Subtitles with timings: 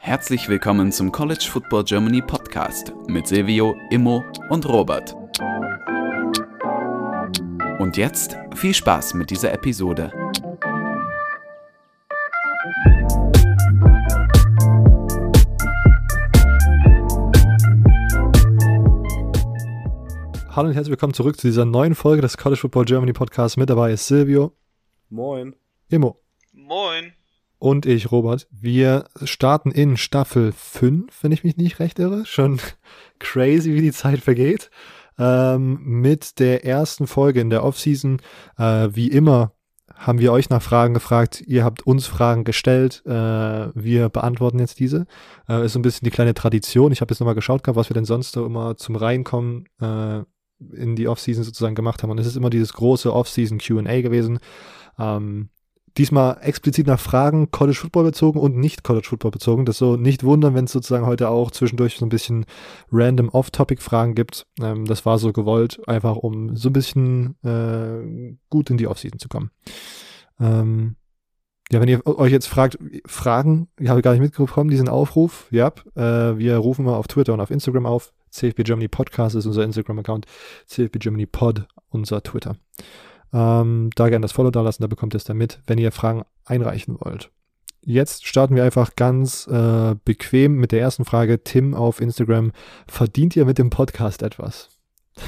[0.00, 5.14] Herzlich willkommen zum College Football Germany Podcast mit Silvio, Immo und Robert.
[7.78, 10.12] Und jetzt viel Spaß mit dieser Episode.
[20.50, 23.56] Hallo und herzlich willkommen zurück zu dieser neuen Folge des College Football Germany Podcasts.
[23.56, 24.52] Mit dabei ist Silvio.
[25.08, 25.54] Moin.
[25.88, 26.20] Immo.
[27.60, 28.48] Und ich, Robert.
[28.50, 32.24] Wir starten in Staffel 5, wenn ich mich nicht recht irre.
[32.24, 32.58] Schon
[33.18, 34.70] crazy, wie die Zeit vergeht.
[35.18, 38.22] Ähm, mit der ersten Folge in der Offseason.
[38.56, 39.52] Äh, wie immer
[39.94, 41.42] haben wir euch nach Fragen gefragt.
[41.46, 43.02] Ihr habt uns Fragen gestellt.
[43.04, 45.04] Äh, wir beantworten jetzt diese.
[45.46, 46.92] Äh, ist so ein bisschen die kleine Tradition.
[46.92, 50.20] Ich habe jetzt nochmal geschaut gehabt, was wir denn sonst so immer zum Reinkommen äh,
[50.72, 52.10] in die Offseason sozusagen gemacht haben.
[52.10, 54.38] Und es ist immer dieses große Offseason QA gewesen.
[54.98, 55.50] Ähm,
[55.96, 59.64] diesmal explizit nach Fragen College Football bezogen und nicht College Football bezogen.
[59.64, 62.46] Das so nicht wundern, wenn es sozusagen heute auch zwischendurch so ein bisschen
[62.90, 64.46] random Off-Topic-Fragen gibt.
[64.60, 69.18] Ähm, das war so gewollt, einfach um so ein bisschen äh, gut in die Offseason
[69.18, 69.50] zu kommen.
[70.38, 70.96] Ähm,
[71.72, 75.68] ja, wenn ihr euch jetzt fragt, Fragen, ich habe gar nicht mitbekommen, diesen Aufruf, ja,
[75.94, 78.12] äh, wir rufen mal auf Twitter und auf Instagram auf.
[78.30, 80.26] CFB Germany Podcast ist unser Instagram-Account,
[80.66, 82.56] CFB Germany Pod unser Twitter.
[83.32, 85.92] Ähm, da gerne das Follow da lassen, da bekommt ihr es dann mit, wenn ihr
[85.92, 87.30] Fragen einreichen wollt.
[87.82, 91.42] Jetzt starten wir einfach ganz äh, bequem mit der ersten Frage.
[91.42, 92.52] Tim auf Instagram,
[92.86, 94.68] verdient ihr mit dem Podcast etwas?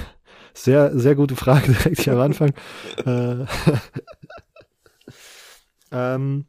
[0.55, 2.53] Sehr, sehr gute Frage direkt hier am Anfang.
[3.07, 3.47] äh,
[5.91, 6.45] ähm,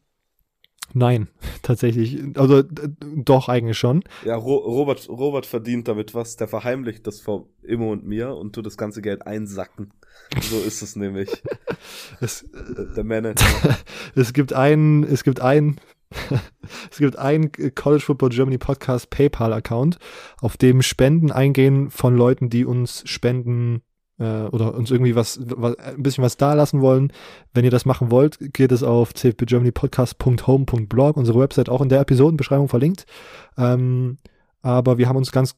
[0.92, 1.28] Nein,
[1.62, 2.22] tatsächlich.
[2.36, 4.04] Also doch eigentlich schon.
[4.24, 6.36] Ja, Ro Robert, Robert verdient damit was.
[6.36, 9.90] Der verheimlicht das vor Immo und mir und tut das ganze Geld einsacken.
[10.40, 11.30] So ist es nämlich.
[12.20, 13.44] es, der Manager.
[14.14, 15.80] es gibt einen, es gibt einen,
[16.90, 19.98] es gibt einen College Football Germany Podcast PayPal Account,
[20.40, 23.82] auf dem Spenden eingehen von Leuten, die uns Spenden
[24.18, 27.12] äh, oder uns irgendwie was, was, ein bisschen was da lassen wollen.
[27.52, 32.68] Wenn ihr das machen wollt, geht es auf cfbgermanypodcast.home.blog, unsere Website auch in der Episodenbeschreibung
[32.68, 33.06] verlinkt.
[33.56, 34.18] Ähm,
[34.64, 35.56] aber wir haben uns ganz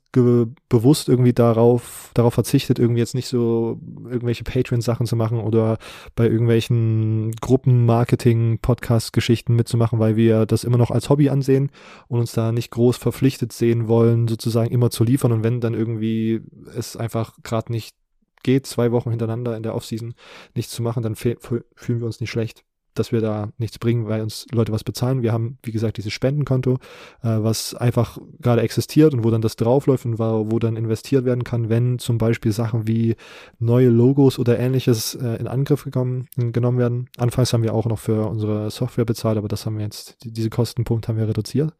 [0.68, 5.78] bewusst irgendwie darauf, darauf verzichtet, irgendwie jetzt nicht so irgendwelche Patreon-Sachen zu machen oder
[6.16, 11.70] bei irgendwelchen Gruppen-Marketing-Podcast-Geschichten mitzumachen, weil wir das immer noch als Hobby ansehen
[12.08, 15.30] und uns da nicht groß verpflichtet sehen wollen, sozusagen immer zu liefern.
[15.30, 16.42] Und wenn dann irgendwie
[16.76, 17.94] es einfach gerade nicht
[18.42, 20.14] geht, zwei Wochen hintereinander in der Offseason
[20.56, 22.64] nichts zu machen, dann fühlen wir uns nicht schlecht,
[22.98, 25.22] dass wir da nichts bringen, weil uns Leute was bezahlen.
[25.22, 26.74] Wir haben, wie gesagt, dieses Spendenkonto,
[27.22, 31.24] äh, was einfach gerade existiert und wo dann das draufläuft und wo, wo dann investiert
[31.24, 33.16] werden kann, wenn zum Beispiel Sachen wie
[33.58, 37.08] neue Logos oder ähnliches äh, in Angriff gekommen, genommen werden.
[37.18, 40.50] Anfangs haben wir auch noch für unsere Software bezahlt, aber das haben wir jetzt, diese
[40.50, 41.72] Kostenpunkt haben wir reduziert.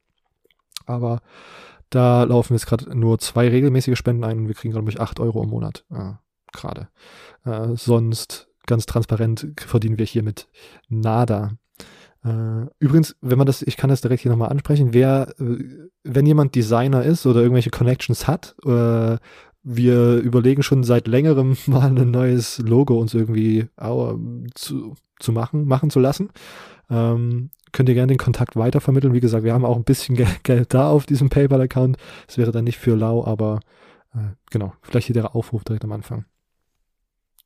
[0.87, 1.21] Aber
[1.91, 5.21] da laufen jetzt gerade nur zwei regelmäßige Spenden ein und wir kriegen, glaube ich, acht
[5.21, 5.85] Euro im Monat.
[5.91, 6.21] Ja
[6.57, 6.89] gerade.
[7.45, 10.49] Äh, sonst ganz transparent verdienen wir hier mit
[10.89, 11.53] nada.
[12.27, 16.27] Äh, übrigens, wenn man das, ich kann das direkt hier nochmal ansprechen, wer, äh, wenn
[16.27, 19.17] jemand Designer ist oder irgendwelche Connections hat, äh,
[19.63, 23.69] wir überlegen schon seit längerem mal ein neues Logo uns irgendwie
[24.55, 26.31] zu, zu machen, machen zu lassen.
[26.91, 29.15] Ähm, könnt ihr gerne den Kontakt weitervermitteln.
[29.15, 31.97] Wie gesagt, wir haben auch ein bisschen Geld da auf diesem PayPal-Account.
[32.27, 33.61] Es wäre dann nicht für lau, aber
[34.51, 36.25] genau, vielleicht hier der Aufruf direkt am Anfang.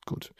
[0.06, 0.32] Gut.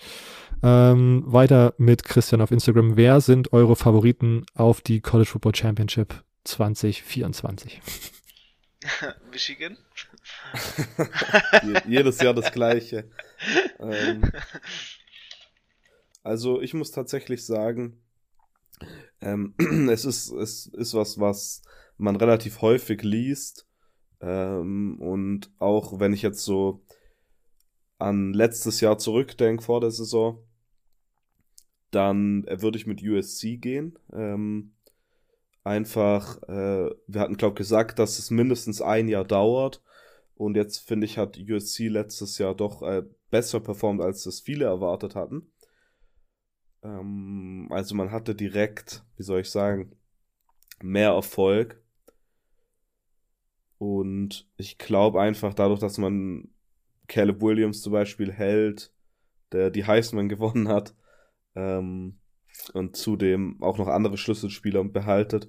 [0.63, 2.97] Ähm, weiter mit Christian auf Instagram.
[2.97, 7.81] Wer sind eure Favoriten auf die College Football Championship 2024?
[9.31, 9.79] Michigan.
[11.87, 13.11] Jedes Jahr das gleiche.
[13.79, 14.31] ähm,
[16.23, 18.03] also ich muss tatsächlich sagen,
[19.23, 19.55] ähm,
[19.91, 21.63] es, ist, es ist was, was
[21.97, 23.67] man relativ häufig liest.
[24.21, 26.85] Ähm, und auch wenn ich jetzt so
[27.99, 30.43] an letztes Jahr zurückdenke vor der Saison,
[31.91, 33.99] dann würde ich mit USC gehen.
[34.13, 34.73] Ähm,
[35.65, 39.83] einfach, äh, wir hatten, glaube ich, gesagt, dass es mindestens ein Jahr dauert.
[40.35, 44.65] Und jetzt finde ich, hat USC letztes Jahr doch äh, besser performt, als das viele
[44.65, 45.51] erwartet hatten.
[46.83, 49.93] Ähm, also man hatte direkt, wie soll ich sagen,
[50.83, 51.83] mehr Erfolg.
[53.79, 56.49] Und ich glaube einfach dadurch, dass man
[57.09, 58.93] Caleb Williams zum Beispiel hält,
[59.53, 60.95] der die Heisman gewonnen hat,
[61.55, 62.19] ähm,
[62.73, 65.49] und zudem auch noch andere Schlüsselspieler behaltet.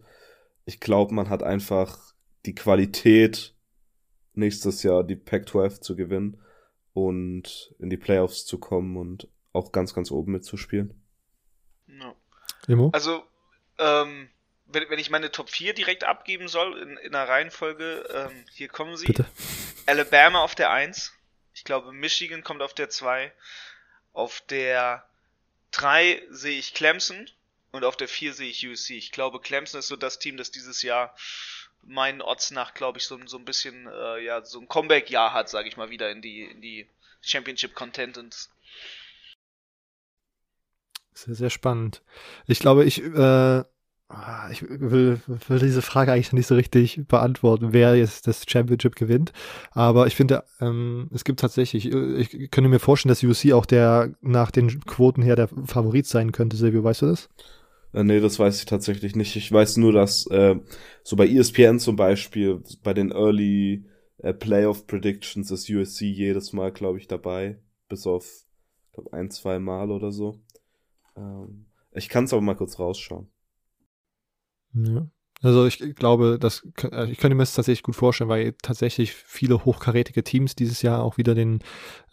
[0.66, 2.14] Ich glaube, man hat einfach
[2.46, 3.56] die Qualität,
[4.34, 6.42] nächstes Jahr die Pac-12 zu gewinnen
[6.94, 10.94] und in die Playoffs zu kommen und auch ganz, ganz oben mitzuspielen.
[11.88, 12.16] No.
[12.94, 13.24] Also,
[13.80, 14.30] Ähm,
[14.68, 18.68] wenn, wenn ich meine Top 4 direkt abgeben soll in, in der Reihenfolge, ähm, hier
[18.68, 19.08] kommen sie.
[19.08, 19.26] Bitte.
[19.86, 21.14] Alabama auf der 1.
[21.54, 23.32] Ich glaube, Michigan kommt auf der 2.
[24.14, 25.04] Auf der
[25.72, 27.30] 3 sehe ich Clemson
[27.72, 28.98] und auf der 4 sehe ich USC.
[28.98, 31.16] Ich glaube, Clemson ist so das Team, das dieses Jahr
[31.84, 35.50] meinen Odds nach, glaube ich, so, so ein bisschen, äh, ja, so ein Comeback-Jahr hat,
[35.50, 36.88] sage ich mal, wieder in die, in die
[37.22, 38.52] Championship Contendants.
[41.14, 42.02] Sehr, sehr spannend.
[42.48, 43.64] Ich glaube, ich, äh,
[44.52, 49.32] ich will, will diese Frage eigentlich nicht so richtig beantworten, wer jetzt das Championship gewinnt.
[49.72, 54.14] Aber ich finde, ähm, es gibt tatsächlich, ich könnte mir vorstellen, dass UC auch der
[54.22, 56.58] nach den Quoten her der Favorit sein könnte.
[56.58, 57.30] Silvio, weißt du das?
[57.94, 59.36] Äh, nee, das weiß ich tatsächlich nicht.
[59.36, 60.56] Ich weiß nur, dass äh,
[61.04, 63.86] so bei ESPN zum Beispiel, bei den Early
[64.18, 67.60] äh, Playoff Predictions ist USC jedes Mal, glaube ich, dabei.
[67.90, 68.46] Bis auf,
[68.94, 70.40] glaube ein, zwei Mal oder so.
[71.18, 73.30] Ähm, ich kann es aber mal kurz rausschauen.
[74.74, 75.08] Ja.
[75.44, 79.66] Also ich glaube, das äh, ich könnte mir das tatsächlich gut vorstellen, weil tatsächlich viele
[79.66, 81.62] hochkarätige Teams dieses Jahr auch wieder den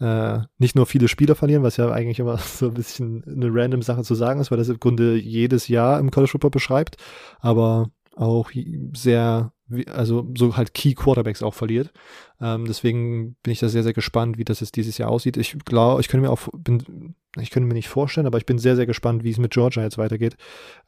[0.01, 3.83] äh, nicht nur viele Spieler verlieren, was ja eigentlich immer so ein bisschen eine random
[3.83, 6.97] Sache zu sagen ist, weil das im Grunde jedes Jahr im College Football beschreibt,
[7.41, 8.51] aber auch
[8.95, 9.53] sehr,
[9.87, 11.93] also so halt Key Quarterbacks auch verliert.
[12.41, 15.37] Ähm, deswegen bin ich da sehr, sehr gespannt, wie das jetzt dieses Jahr aussieht.
[15.37, 18.59] Ich glaube, ich könnte mir auch, bin, ich könnte mir nicht vorstellen, aber ich bin
[18.59, 20.37] sehr, sehr gespannt, wie es mit Georgia jetzt weitergeht,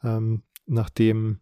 [0.03, 1.39] ähm, nachdem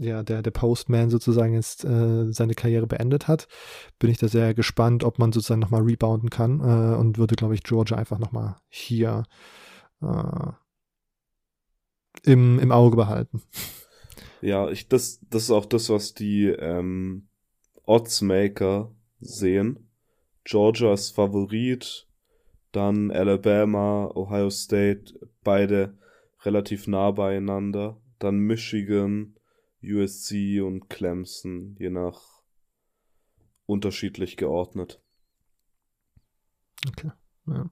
[0.00, 3.48] ja, der, der Postman sozusagen jetzt äh, seine Karriere beendet hat,
[3.98, 7.54] bin ich da sehr gespannt, ob man sozusagen nochmal rebounden kann äh, und würde, glaube
[7.54, 9.24] ich, Georgia einfach nochmal hier
[10.00, 10.52] äh,
[12.24, 13.42] im, im Auge behalten.
[14.40, 17.28] Ja, ich, das, das ist auch das, was die ähm,
[17.84, 19.90] Oddsmaker sehen.
[20.44, 22.06] Georgia ist Favorit,
[22.72, 25.98] dann Alabama, Ohio State, beide
[26.44, 28.00] relativ nah beieinander.
[28.18, 29.34] Dann Michigan,
[29.82, 32.42] USC und Clemson, je nach
[33.66, 35.00] unterschiedlich geordnet.
[36.88, 37.10] Okay.
[37.46, 37.70] Ja.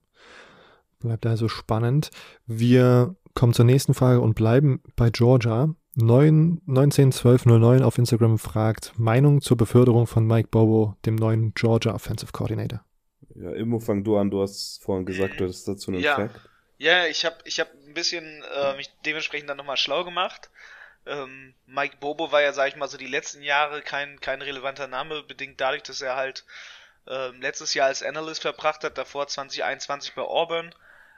[0.99, 2.11] Bleibt also spannend.
[2.47, 5.75] Wir kommen zur nächsten Frage und bleiben bei Georgia.
[5.95, 12.33] 9, 191209 auf Instagram fragt Meinung zur Beförderung von Mike Bobo, dem neuen Georgia Offensive
[12.33, 12.85] Coordinator.
[13.35, 14.31] Ja, Immo, fang du an.
[14.31, 16.17] Du hast vorhin gesagt, du hättest dazu einen ja.
[16.17, 16.49] Fact.
[16.79, 18.25] Ja, ich habe ich hab ein bisschen
[18.55, 20.51] äh, mich dementsprechend dann nochmal schlau gemacht.
[21.07, 24.89] Ähm, Mike Bobo war ja, sag ich mal, so die letzten Jahre kein, kein relevanter
[24.89, 26.45] Name, bedingt dadurch, dass er halt
[27.07, 30.75] ähm, letztes Jahr als Analyst verbracht hat, davor 2021 bei Auburn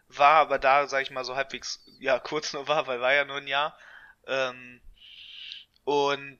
[0.08, 3.25] war, aber da, sag ich mal, so halbwegs, ja, kurz nur war, weil war ja
[3.25, 3.76] nur ein Jahr.
[4.26, 4.81] Ähm,
[5.85, 6.38] und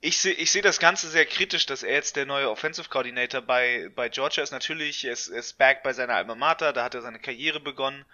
[0.00, 3.42] ich sehe ich seh das Ganze sehr kritisch, dass er jetzt der neue Offensive Coordinator
[3.42, 4.52] bei, bei Georgia ist.
[4.52, 7.60] Natürlich, er ist, er ist back bei seiner Alma Mater, da hat er seine Karriere
[7.60, 8.04] begonnen.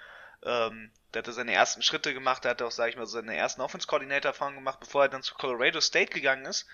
[0.44, 3.06] Ähm, da hat er seine ersten Schritte gemacht, da hat er auch, sag ich mal,
[3.06, 6.66] seine ersten Offense-Coordinator-Erfahrungen gemacht, bevor er dann zu Colorado State gegangen ist,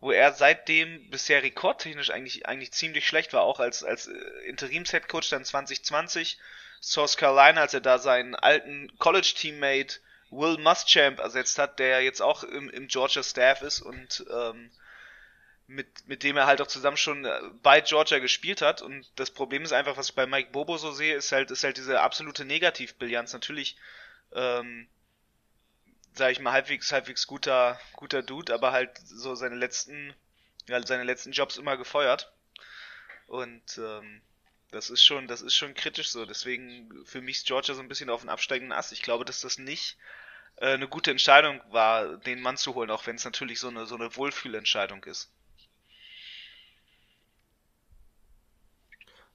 [0.00, 4.12] wo er seitdem bisher rekordtechnisch eigentlich, eigentlich ziemlich schlecht war, auch als, als äh,
[4.46, 6.38] Interims-Headcoach dann 2020.
[6.80, 9.98] South Carolina, als er da seinen alten College-Teammate
[10.30, 14.70] Will Muschamp ersetzt hat, der jetzt auch im, im Georgia Staff ist und ähm,
[15.68, 18.82] mit, mit dem er halt auch zusammen schon äh, bei Georgia gespielt hat.
[18.82, 21.62] Und das Problem ist einfach, was ich bei Mike Bobo so sehe, ist halt, ist
[21.62, 23.34] halt diese absolute Negativbilanz.
[23.34, 23.76] Natürlich,
[24.32, 24.88] ähm,
[26.14, 30.14] sag ich mal, halbwegs, halbwegs guter, guter Dude, aber halt so seine letzten,
[30.68, 32.32] ja, seine letzten Jobs immer gefeuert.
[33.26, 34.22] Und ähm,
[34.70, 36.24] das ist schon, das ist schon kritisch so.
[36.24, 38.92] Deswegen für mich ist Georgia so ein bisschen auf dem absteigenden Ast.
[38.92, 39.98] Ich glaube, dass das nicht
[40.56, 43.84] äh, eine gute Entscheidung war, den Mann zu holen, auch wenn es natürlich so eine,
[43.84, 45.30] so eine Wohlfühlentscheidung ist.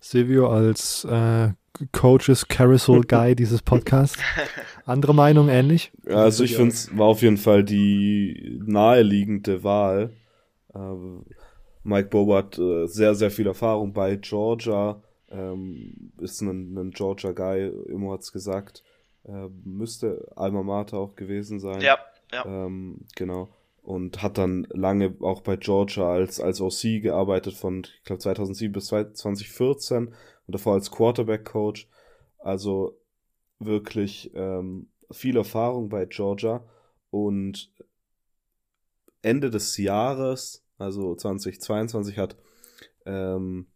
[0.03, 1.53] Silvio als äh,
[1.93, 4.22] Coaches Carousel Guy dieses Podcasts.
[4.86, 5.91] Andere Meinung ähnlich?
[6.05, 10.12] Also ich finde es war auf jeden Fall die naheliegende Wahl.
[10.75, 11.25] Ähm,
[11.83, 15.01] Mike Bobo hat äh, sehr, sehr viel Erfahrung bei Georgia.
[15.29, 18.83] Ähm, ist ein, ein Georgia Guy, immer hat's gesagt.
[19.24, 21.79] Äh, müsste Alma Mater auch gewesen sein.
[21.79, 21.98] Ja,
[22.33, 22.45] ja.
[22.45, 23.48] Ähm, genau
[23.83, 28.71] und hat dann lange auch bei Georgia als, als OC gearbeitet von, ich glaube, 2007
[28.71, 30.15] bis 2014 und
[30.47, 31.87] davor als Quarterback-Coach.
[32.39, 32.97] Also
[33.59, 36.65] wirklich ähm, viel Erfahrung bei Georgia
[37.09, 37.71] und
[39.21, 42.35] Ende des Jahres, also 2022 hat
[43.05, 43.67] ähm,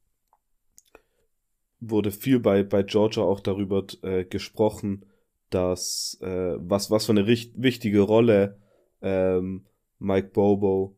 [1.80, 5.06] wurde viel bei, bei Georgia auch darüber äh, gesprochen,
[5.50, 8.58] dass äh, was, was für eine richt wichtige Rolle
[9.02, 9.66] ähm,
[10.00, 10.96] Mike Bobo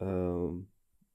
[0.00, 0.66] ähm,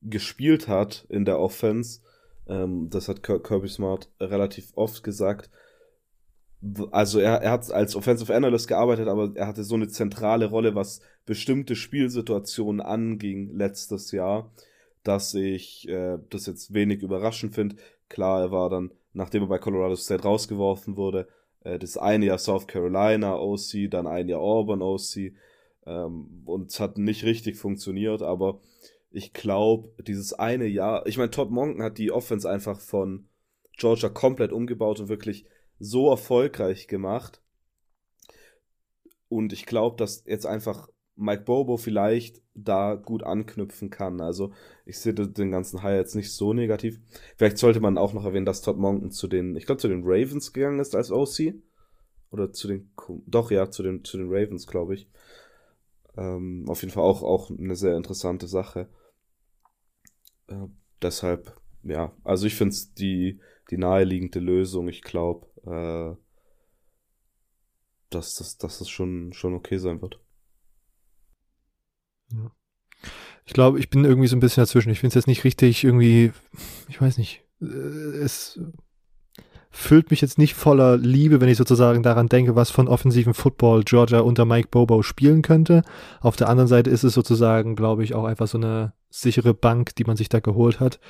[0.02, 2.02] gespielt hat in der Offense.
[2.48, 5.50] Ähm, das hat Kirby Smart relativ oft gesagt.
[6.92, 10.76] also er, er hat als Offensive Analyst gearbeitet, aber er hatte so eine zentrale Rolle,
[10.76, 14.52] was bestimmte Spielsituationen anging letztes Jahr,
[15.04, 17.76] dass ich äh, das jetzt wenig überraschend finde.
[18.10, 21.28] Klar, er war dann, nachdem er bei Colorado State rausgeworfen wurde,
[21.64, 25.34] äh, das eine Jahr South Carolina OC, dann ein Jahr Auburn OC
[25.86, 28.62] ähm, und es hat nicht richtig funktioniert, aber
[29.12, 33.30] ich glaube, dieses eine Jahr, ich meine, Todd Monken hat die Offense einfach von
[33.78, 35.46] Georgia komplett umgebaut und wirklich
[35.80, 37.42] so erfolgreich gemacht.
[39.28, 44.22] Und ich glaube, dass jetzt einfach Mike Bobo vielleicht da gut anknüpfen kann.
[44.22, 44.52] Also
[44.86, 47.00] ich sehe den ganzen High jetzt nicht so negativ.
[47.38, 50.04] Vielleicht sollte man auch noch erwähnen, dass Todd Monken zu den, ich glaube, zu den
[50.04, 51.54] Ravens gegangen ist als OC.
[52.32, 52.92] Oder zu den,
[53.28, 55.10] doch ja, zu den, zu den Ravens, glaube ich.
[56.18, 58.90] Ähm, auf jeden Fall auch, auch eine sehr interessante Sache.
[60.48, 60.68] Äh,
[61.02, 64.88] deshalb, ja, also ich finde es die, die naheliegende Lösung.
[64.88, 66.16] Ich glaube, äh,
[68.10, 70.20] dass, das, dass das schon, schon okay sein wird.
[72.32, 72.52] Ja.
[73.46, 74.90] Ich glaube, ich bin irgendwie so ein bisschen dazwischen.
[74.90, 76.32] Ich finde es jetzt nicht richtig irgendwie,
[76.88, 78.60] ich weiß nicht, äh, es
[79.76, 83.84] füllt mich jetzt nicht voller Liebe, wenn ich sozusagen daran denke, was von offensiven Football
[83.84, 85.84] Georgia unter Mike Bobo spielen könnte.
[86.22, 89.94] Auf der anderen Seite ist es sozusagen, glaube ich, auch einfach so eine sichere Bank,
[89.96, 91.02] die man sich da geholt hat.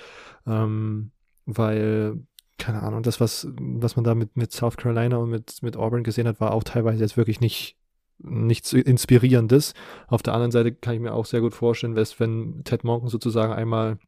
[0.48, 1.12] Ähm,
[1.46, 2.24] weil,
[2.58, 6.04] keine Ahnung, das, was, was man da mit, mit South Carolina und mit, mit Auburn
[6.04, 7.78] gesehen hat, war auch teilweise jetzt wirklich nicht
[8.18, 9.76] nichts Inspirierendes.
[10.08, 13.54] Auf der anderen Seite kann ich mir auch sehr gut vorstellen, wenn Ted Monken sozusagen
[13.54, 14.00] einmal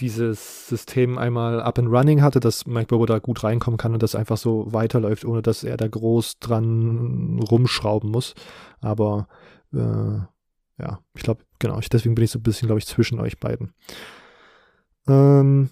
[0.00, 4.02] dieses System einmal up and running hatte, dass Mike Bobo da gut reinkommen kann und
[4.02, 8.34] das einfach so weiterläuft, ohne dass er da groß dran rumschrauben muss.
[8.80, 9.28] Aber
[9.72, 10.18] äh,
[10.78, 13.38] ja, ich glaube, genau, ich, deswegen bin ich so ein bisschen, glaube ich, zwischen euch
[13.38, 13.74] beiden.
[15.06, 15.70] Ähm,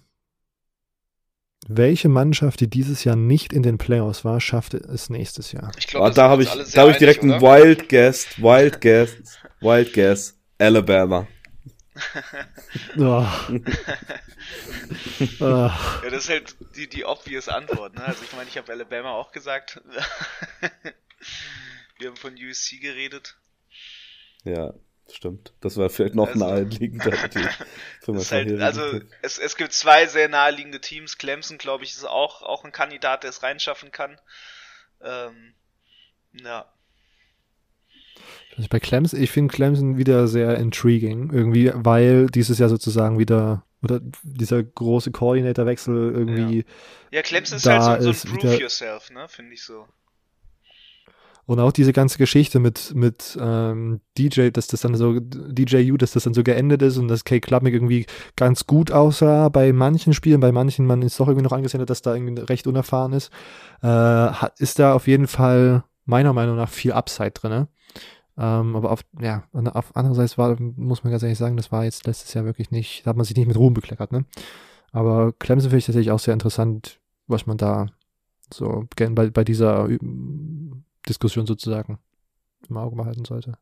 [1.67, 5.71] welche Mannschaft, die dieses Jahr nicht in den Playoffs war, schafft es nächstes Jahr?
[5.79, 9.39] Ich glaub, oh, da habe ich, da hab ich direkt einen Wild Guess, Wild Guess,
[9.61, 11.27] Wild Guess, Alabama.
[12.99, 13.27] Oh.
[15.41, 17.95] Ja, das ist halt die, die obvious Antwort.
[17.95, 18.05] Ne?
[18.05, 19.81] Also ich meine, ich habe Alabama auch gesagt.
[21.99, 23.37] Wir haben von USC geredet.
[24.45, 24.75] Ja,
[25.11, 25.53] stimmt.
[25.61, 27.11] Das war vielleicht noch also, naheliegender.
[28.31, 31.19] halt, also es, es gibt zwei sehr naheliegende Teams.
[31.19, 34.21] Clemson, glaube ich, ist auch, auch ein Kandidat, der es reinschaffen kann.
[35.01, 35.55] Ähm,
[36.33, 36.73] ja.
[38.71, 44.01] Bei Clemson, ich finde Clemson wieder sehr intriguing, irgendwie, weil dieses Jahr sozusagen wieder, oder
[44.23, 46.59] dieser große Coordinator-Wechsel irgendwie.
[47.11, 49.87] Ja, ja Clemson ist halt so, so ein Prove Yourself, ne, finde ich so.
[51.49, 56.13] Und auch diese ganze Geschichte mit, mit ähm, DJ, dass das dann so, DJU, dass
[56.13, 58.05] das dann so geendet ist und dass Kay Klubnik irgendwie
[58.37, 61.89] ganz gut aussah bei manchen Spielen, bei manchen man ist doch irgendwie noch angesehen hat,
[61.89, 63.33] dass da irgendwie recht unerfahren ist,
[63.81, 67.51] äh, hat, ist da auf jeden Fall meiner Meinung nach viel Upside drin.
[67.51, 67.69] Ne?
[68.39, 72.07] Ähm, aber auf, ja, auf andererseits war, muss man ganz ehrlich sagen, das war jetzt
[72.07, 74.25] letztes Jahr wirklich nicht, da hat man sich nicht mit Ruhm bekleckert, ne?
[74.93, 77.87] Aber Clemson finde ich tatsächlich auch sehr interessant, was man da
[78.53, 79.89] so bei, bei dieser
[81.09, 81.99] Diskussion sozusagen
[82.69, 83.59] im Auge behalten sollte.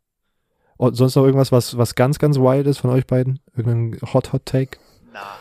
[0.77, 3.41] Und sonst noch irgendwas, was, was ganz, ganz wild ist von euch beiden?
[3.57, 4.79] Irgendein Hot Hot Take?
[5.13, 5.39] Na.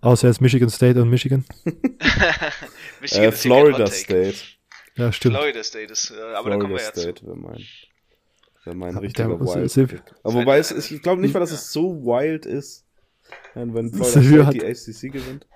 [0.00, 1.44] Außer jetzt Michigan State und Michigan.
[3.00, 4.36] Michigan äh, Florida State.
[4.96, 5.36] Ja, stimmt.
[5.36, 7.00] Florida State ist, äh, aber Florida da kommen wir jetzt.
[7.00, 7.36] State wäre
[8.74, 8.80] mein.
[8.80, 10.02] Wäre mein richtiger Wild.
[10.22, 12.84] Aber wobei es, ich glaube nicht, weil das es so wild ist,
[13.54, 15.46] wenn Florida die ACC gewinnt.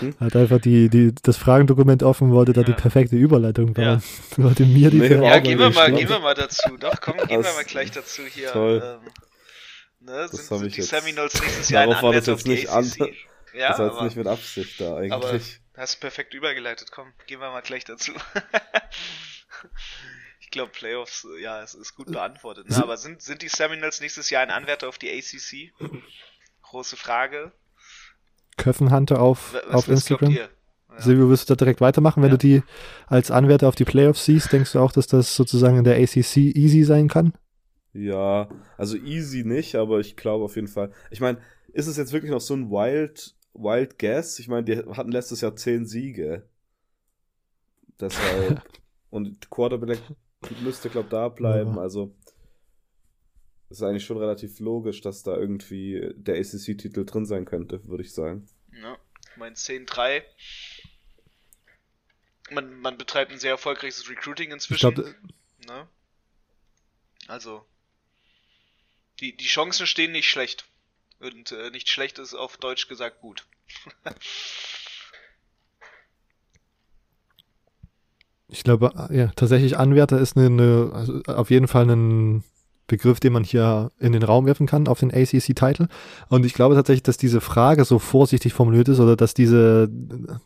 [0.00, 0.14] Hm?
[0.18, 2.66] Hat einfach die, die, das Fragendokument offen, wollte da ja.
[2.66, 3.84] die perfekte Überleitung bauen.
[3.84, 4.00] Ja.
[4.42, 6.78] Wollte mir die nee, Ja, gehen wir, mal, gehen wir mal dazu.
[6.78, 8.52] Doch, komm, gehen wir mal gleich dazu hier.
[8.52, 8.82] Toll.
[8.82, 9.10] Ähm,
[10.00, 12.90] ne, sind, sind die jetzt, Seminoles nächstes Jahr Darauf war das jetzt nicht an.
[13.52, 15.12] Ja, das war jetzt nicht mit Absicht da eigentlich.
[15.12, 15.38] Aber
[15.76, 16.90] hast perfekt übergeleitet.
[16.90, 18.12] Komm, gehen wir mal gleich dazu.
[20.56, 22.70] Ich glaube, Playoffs, ja, es ist gut beantwortet.
[22.70, 22.82] Ne?
[22.82, 25.70] Aber sind, sind die Seminoles nächstes Jahr ein Anwärter auf die ACC?
[26.62, 27.52] Große Frage.
[28.56, 30.30] Köpfenhunter auf, was, auf was Instagram.
[30.30, 30.48] Ja.
[30.96, 32.38] Silvio, wirst du da direkt weitermachen, wenn ja.
[32.38, 32.62] du die
[33.06, 34.50] als Anwärter auf die Playoffs siehst?
[34.50, 37.34] Denkst du auch, dass das sozusagen in der ACC easy sein kann?
[37.92, 38.48] Ja,
[38.78, 40.90] also easy nicht, aber ich glaube auf jeden Fall.
[41.10, 41.36] Ich meine,
[41.74, 44.38] ist es jetzt wirklich noch so ein Wild, Wild Guess?
[44.38, 46.44] Ich meine, die hatten letztes Jahr zehn Siege.
[48.00, 48.62] Deshalb.
[49.10, 49.98] und Quarterback
[50.60, 51.76] müsste, glaube da bleiben.
[51.76, 51.82] Ja.
[51.82, 52.14] Also
[53.68, 58.12] ist eigentlich schon relativ logisch, dass da irgendwie der ACC-Titel drin sein könnte, würde ich
[58.12, 58.48] sagen.
[58.80, 58.96] Ja,
[59.30, 60.22] ich meine 10-3.
[62.50, 64.88] Man, man betreibt ein sehr erfolgreiches Recruiting inzwischen.
[64.88, 65.14] Ich glaub,
[65.66, 65.88] ne?
[67.26, 67.66] Also,
[69.20, 70.68] die, die Chancen stehen nicht schlecht.
[71.18, 73.46] Und äh, nicht schlecht ist auf Deutsch gesagt gut.
[78.66, 82.44] glaube, ja, tatsächlich Anwärter ist eine, eine also auf jeden Fall ein
[82.88, 85.88] Begriff, den man hier in den Raum werfen kann auf den ACC-Title.
[86.28, 89.88] Und ich glaube tatsächlich, dass diese Frage so vorsichtig formuliert ist oder dass diese,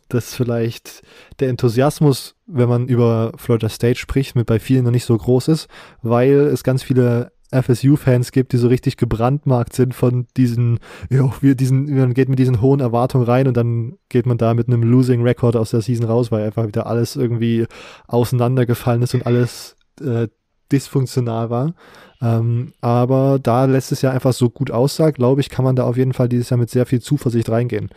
[0.09, 1.03] dass vielleicht
[1.39, 5.49] der Enthusiasmus, wenn man über Florida State spricht, mit bei vielen noch nicht so groß
[5.49, 5.67] ist,
[6.01, 10.79] weil es ganz viele FSU-Fans gibt, die so richtig gebrandmarkt sind von diesen,
[11.09, 14.53] jo, wir diesen, man geht mit diesen hohen Erwartungen rein und dann geht man da
[14.53, 17.65] mit einem Losing Record aus der Season raus, weil einfach wieder alles irgendwie
[18.07, 20.27] auseinandergefallen ist und alles äh,
[20.71, 21.73] dysfunktional war.
[22.21, 25.83] Ähm, aber da lässt es ja einfach so gut aussah, glaube ich, kann man da
[25.83, 27.89] auf jeden Fall dieses Jahr mit sehr viel Zuversicht reingehen.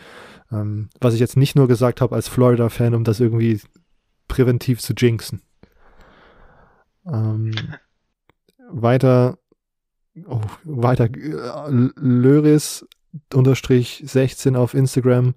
[0.51, 3.61] Ähm, was ich jetzt nicht nur gesagt habe als Florida-Fan, um das irgendwie
[4.29, 5.43] präventiv zu jinxen.
[7.07, 7.53] Ähm,
[8.71, 9.39] weiter
[10.27, 12.87] oh, weiter, Löris
[13.33, 15.35] unterstrich 16 auf Instagram,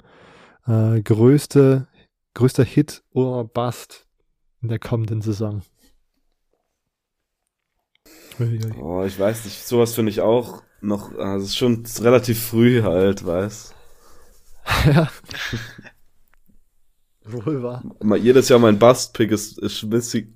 [0.65, 1.87] äh, größte,
[2.33, 4.07] größter Hit oder Bust
[4.61, 5.61] in der kommenden Saison.
[8.79, 12.83] Oh, ich weiß nicht, sowas finde ich auch noch, also es ist schon relativ früh
[12.83, 13.73] halt, weiß.
[14.85, 15.09] ja.
[17.25, 17.83] Wohl wahr.
[18.01, 19.83] Mal, jedes Jahr mein Bust-Pick ist, ist,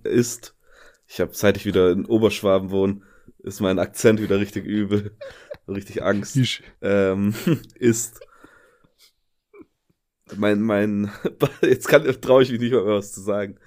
[0.04, 0.56] ist,
[1.08, 3.02] ich habe, seit ich wieder in Oberschwaben wohne,
[3.44, 5.18] ist mein Akzent wieder richtig übel.
[5.68, 6.38] richtig Angst.
[6.82, 7.34] Ähm,
[7.76, 8.20] ist
[10.36, 11.12] mein, mein,
[11.62, 13.60] jetzt kann, traue ich mich nicht mehr was zu sagen,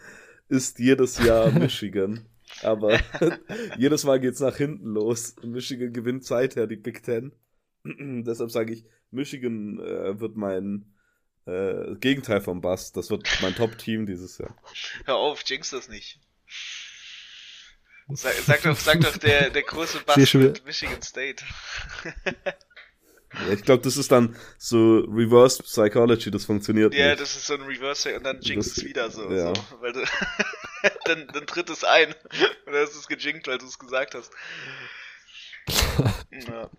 [0.49, 2.27] ist jedes Jahr Michigan.
[2.63, 2.99] Aber
[3.77, 5.35] jedes Mal geht's nach hinten los.
[5.43, 7.33] Michigan gewinnt seither die Big Ten.
[7.85, 10.95] Deshalb sage ich, Michigan äh, wird mein
[11.47, 12.93] äh, Gegenteil vom Bass.
[12.93, 14.57] Das wird mein Top-Team dieses Jahr.
[15.05, 16.21] Hör auf, jinx das nicht.
[18.13, 21.43] Sag, sag, doch, sag doch der, der große Bass mit Michigan State.
[22.05, 27.21] ja, ich glaube, das ist dann so Reverse Psychology, das funktioniert Ja, nicht.
[27.21, 29.31] das ist so ein Reverse und dann jinxt es wieder so.
[29.33, 29.55] Ja.
[29.55, 30.05] so weil du,
[31.07, 34.15] dann, dann tritt es ein und dann hast du es gejinkt, weil du es gesagt
[34.15, 34.31] hast.
[36.31, 36.71] Ja.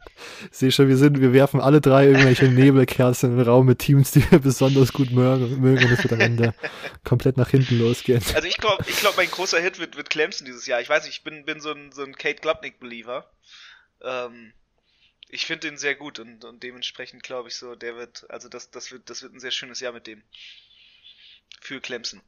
[0.52, 4.12] Sehe schon, wir sind, wir werfen alle drei irgendwelche Nebelkerzen in den Raum mit Teams,
[4.12, 6.54] die wir besonders gut mögen, mögen und es wird am Ende
[7.04, 8.22] komplett nach hinten losgehen.
[8.34, 10.82] Also ich glaube, ich glaube, mein großer Hit wird, wird Clemson dieses Jahr.
[10.82, 13.30] Ich weiß nicht, ich bin, bin so ein, so ein Kate Glubnik-Believer.
[14.04, 14.54] Ähm,
[15.30, 18.70] ich finde den sehr gut und, und dementsprechend glaube ich so, der wird, also das,
[18.72, 20.22] das wird, das wird ein sehr schönes Jahr mit dem.
[21.62, 22.22] Für Clemson.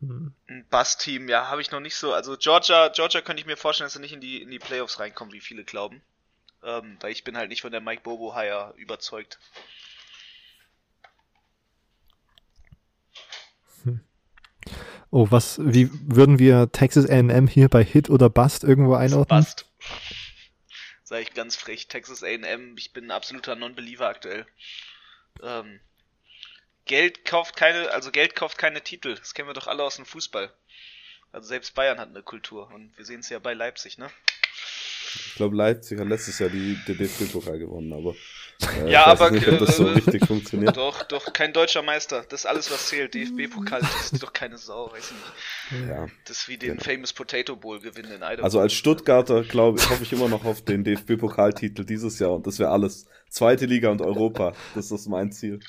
[0.00, 0.32] Hm.
[0.48, 2.12] Ein Bass-Team, ja, habe ich noch nicht so.
[2.12, 5.00] Also Georgia, Georgia könnte ich mir vorstellen, dass sie nicht in die, in die Playoffs
[5.00, 6.02] reinkommen, wie viele glauben.
[6.62, 9.38] Ähm, weil ich bin halt nicht von der Mike Bobo Hire überzeugt.
[13.84, 14.00] Hm.
[15.10, 19.40] Oh, was, wie würden wir Texas AM hier bei Hit oder Bust irgendwo einordnen?
[19.40, 19.66] Bust.
[21.02, 21.88] Sag ich ganz frech.
[21.88, 24.46] Texas AM, ich bin ein absoluter Non-Believer aktuell.
[25.42, 25.80] Ähm,
[26.88, 29.14] Geld kauft keine, also Geld kauft keine Titel.
[29.14, 30.52] Das kennen wir doch alle aus dem Fußball.
[31.30, 34.10] Also selbst Bayern hat eine Kultur und wir sehen es ja bei Leipzig, ne?
[35.14, 38.14] Ich glaube, Leipzig hat letztes Jahr die, den DFB-Pokal gewonnen, aber
[38.60, 40.76] äh, ja, aber nicht, ob das so äh, richtig funktioniert.
[40.76, 42.24] Doch, doch, kein deutscher Meister.
[42.28, 43.14] Das ist alles, was zählt.
[43.14, 43.80] DFB-Pokal,
[44.12, 45.88] ist doch keine Sau, weiß ich nicht.
[45.88, 46.08] Ja.
[46.26, 46.82] Das ist wie den genau.
[46.82, 48.42] Famous Potato Bowl gewinnen in Idaho.
[48.42, 52.46] Also als Stuttgarter, glaube ich, hoffe ich immer noch auf den DFB-Pokaltitel dieses Jahr und
[52.46, 53.06] das wäre alles.
[53.30, 55.60] Zweite Liga und Europa, das ist mein Ziel.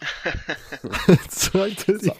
[1.28, 2.16] Zweite Liga.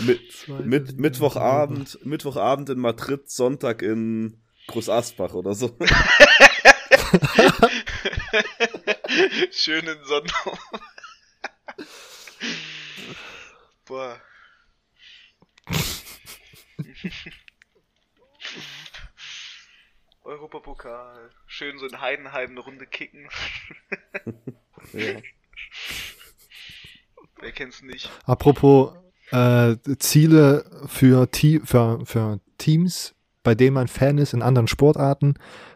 [0.00, 5.76] mit, mit, Mittwochabend, Mittwochabend in Madrid, Sonntag in Groß Asbach oder so.
[9.50, 10.58] Schönen Sonntag.
[13.86, 14.20] Boah.
[20.24, 21.30] Europapokal.
[21.46, 23.28] Schön so in Heidenheim eine Runde kicken.
[24.92, 25.20] ja.
[27.40, 28.10] Wer kennt's nicht?
[28.24, 28.92] Apropos
[29.30, 31.28] äh, Ziele für,
[31.64, 35.34] für, für Teams, bei denen man Fan ist in anderen Sportarten.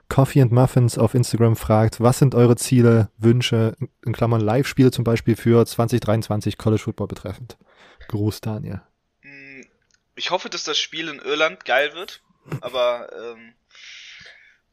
[0.09, 5.05] Coffee and Muffins auf Instagram fragt, was sind eure Ziele, Wünsche, in Klammern Live-Spiele zum
[5.05, 7.57] Beispiel für 2023 College Football betreffend?
[8.09, 8.83] Gruß, Daniel.
[9.23, 9.67] Hm,
[10.15, 12.21] ich hoffe, dass das Spiel in Irland geil wird,
[12.61, 13.55] aber ähm,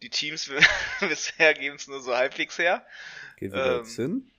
[0.01, 0.51] die Teams
[0.99, 2.85] bisher geben es nur so halbwegs her.
[3.37, 4.31] Geht wieder ähm, hin?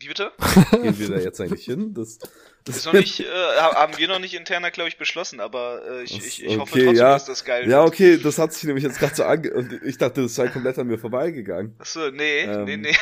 [0.00, 0.30] Wie bitte?
[0.70, 1.92] Gehen wir da jetzt eigentlich hin?
[1.92, 2.18] Das,
[2.64, 6.02] das ist noch nicht, äh, haben wir noch nicht interner, glaube ich, beschlossen, aber äh,
[6.04, 7.12] ich, ich, ich okay, hoffe trotzdem, ja.
[7.12, 7.72] dass das geil wird.
[7.72, 9.52] Ja, okay, das hat sich nämlich jetzt gerade so ange...
[9.52, 11.74] Und ich dachte, das sei komplett an mir vorbeigegangen.
[11.78, 12.96] Achso, nee, ähm, nee, nee.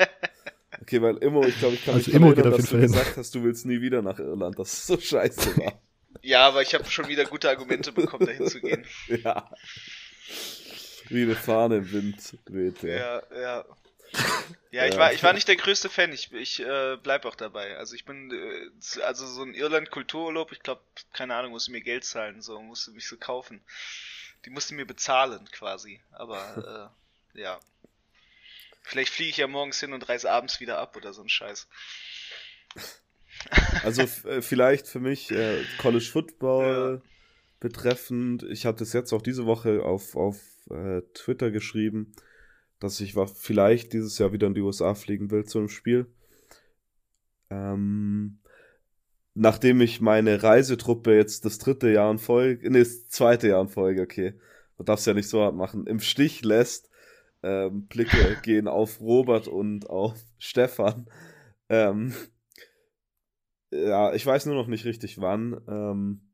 [0.80, 3.34] okay, weil Immo, ich glaube, ich kann also mich Immo erinnern, dass du gesagt hast,
[3.34, 5.80] du willst nie wieder nach Irland, dass es so scheiße war.
[6.22, 8.84] ja, aber ich habe schon wieder gute Argumente bekommen, dahin zu gehen.
[9.08, 9.50] ja.
[11.08, 12.96] Wie eine Fahne im Wind weht, ja.
[12.96, 13.64] Ja, ja.
[14.72, 16.14] Ja, ich war, ich war nicht der größte Fan.
[16.14, 17.76] Ich, ich äh, bleib auch dabei.
[17.76, 20.80] Also ich bin, äh, also so ein Irland-Kultururlaub, ich glaube,
[21.12, 23.60] keine Ahnung, musste mir Geld zahlen, so, musste mich so kaufen.
[24.46, 26.00] Die musste mir bezahlen, quasi.
[26.12, 26.90] Aber,
[27.34, 27.60] äh, ja.
[28.82, 31.68] Vielleicht fliege ich ja morgens hin und reise abends wieder ab oder so ein Scheiß.
[33.82, 37.10] Also äh, vielleicht für mich äh, College Football Ja.
[37.60, 38.44] betreffend.
[38.44, 40.36] Ich habe das jetzt auch diese Woche auf, auf
[40.70, 42.14] äh, Twitter geschrieben,
[42.82, 46.06] dass ich vielleicht dieses Jahr wieder in die USA fliegen will zu einem Spiel.
[47.50, 48.40] Ähm,
[49.34, 53.68] nachdem ich meine Reisetruppe jetzt das dritte Jahr in Folge, nee, das zweite Jahr in
[53.68, 54.34] Folge, okay,
[54.78, 56.90] man darf es ja nicht so hart machen, im Stich lässt,
[57.42, 61.08] ähm, Blicke gehen auf Robert und auf Stefan.
[61.68, 62.14] Ähm,
[63.70, 66.32] ja, ich weiß nur noch nicht richtig wann ähm,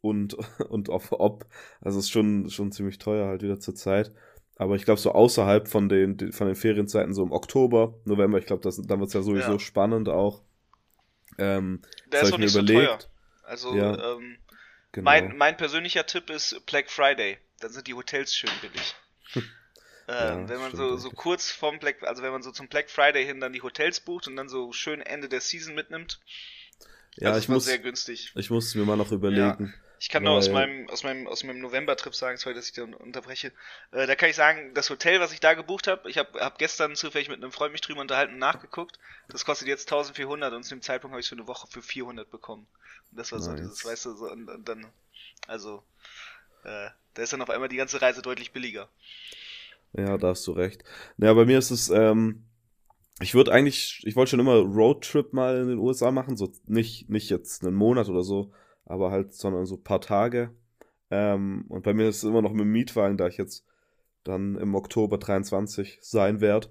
[0.00, 0.34] und,
[0.68, 1.46] und auf ob.
[1.80, 4.12] Also es ist schon, schon ziemlich teuer halt wieder zur Zeit.
[4.56, 8.46] Aber ich glaube, so außerhalb von den, von den Ferienzeiten, so im Oktober, November, ich
[8.46, 9.58] glaube, dann wird es ja sowieso Ja.
[9.58, 10.42] spannend auch.
[11.38, 11.80] Ähm,
[12.12, 12.82] Der ist auch mir nicht so teuer.
[12.82, 13.08] überlegt.
[13.42, 14.12] Also, Ja.
[14.14, 14.36] ähm,
[14.92, 15.04] genau.
[15.04, 17.38] mein, mein persönlicher Tipp ist Black Friday.
[17.60, 18.94] Dann sind die Hotels schön billig.
[20.08, 22.90] Ja, ähm, wenn man so, so kurz vorm Black, also wenn man so zum Black
[22.90, 26.18] Friday hin dann die Hotels bucht und dann so schön Ende der Season mitnimmt,
[27.16, 28.32] ja, das ich muss, sehr günstig.
[28.34, 29.72] ich muss mir mal noch überlegen.
[30.02, 32.82] Ich kann nur aus meinem, aus meinem, aus meinem November-Trip sagen, sorry, dass ich da
[32.82, 33.52] unterbreche.
[33.92, 36.58] Äh, da kann ich sagen, das Hotel, was ich da gebucht habe, ich habe hab
[36.58, 38.98] gestern zufällig mit einem Freund mich drüber unterhalten und nachgeguckt.
[39.28, 41.82] Das kostet jetzt 1400 und zu dem Zeitpunkt habe ich es für eine Woche für
[41.82, 42.66] 400 bekommen.
[43.12, 43.60] Und das war so Nice.
[43.60, 44.88] dieses, weißt du, so, und, und dann,
[45.46, 45.84] also,
[46.64, 48.88] äh, da ist dann auf einmal die ganze Reise deutlich billiger.
[49.92, 50.82] Ja, da hast du recht.
[51.18, 52.42] Ja, bei mir ist es, ähm,
[53.20, 57.08] ich würde eigentlich, ich wollte schon immer Roadtrip mal in den USA machen, so nicht,
[57.08, 58.52] nicht jetzt einen Monat oder so,
[58.84, 60.50] aber halt, sondern so ein paar Tage.
[61.10, 63.66] Ähm, und bei mir ist es immer noch mit dem Mietwagen, da ich jetzt
[64.24, 66.68] dann im Oktober 23 sein werde.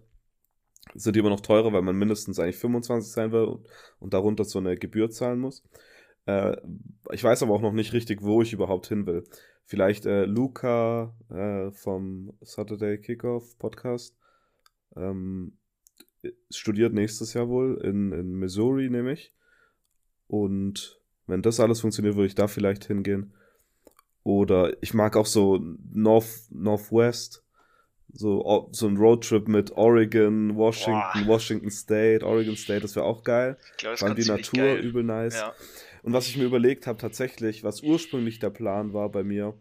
[0.96, 3.68] Sind die immer noch teurer, weil man mindestens eigentlich 25 sein will und,
[4.00, 5.64] und darunter so eine Gebühr zahlen muss.
[6.26, 6.58] Äh,
[7.12, 9.24] ich weiß aber auch noch nicht richtig, wo ich überhaupt hin will.
[9.66, 14.18] Vielleicht äh, Luca äh, vom Saturday Kickoff Podcast
[14.96, 15.58] ähm,
[16.50, 19.34] studiert nächstes Jahr wohl in, in Missouri, nämlich.
[20.28, 21.01] Und
[21.32, 23.34] wenn das alles funktioniert, würde ich da vielleicht hingehen.
[24.24, 25.60] Oder ich mag auch so
[25.92, 27.44] North, Northwest.
[28.14, 31.28] So, so ein Roadtrip mit Oregon, Washington, Boah.
[31.28, 33.58] Washington State, Oregon State, das wäre auch geil.
[33.72, 34.80] Ich glaube, das die Natur geil.
[34.80, 35.36] übel nice.
[35.36, 35.54] Ja.
[36.04, 39.54] Und was ich mir überlegt habe, tatsächlich, was ursprünglich der Plan war bei mir,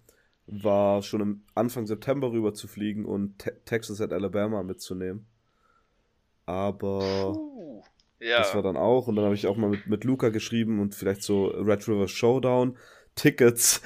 [0.49, 5.27] war schon im Anfang September rüber zu fliegen und Te Texas at Alabama mitzunehmen.
[6.45, 7.85] Aber Puh.
[8.21, 8.39] Ja.
[8.39, 9.09] das war dann auch.
[9.09, 12.09] Und dann habe ich auch mal mit, mit Luca geschrieben und vielleicht so Red River
[12.09, 12.77] Showdown.
[13.17, 13.83] Tickets,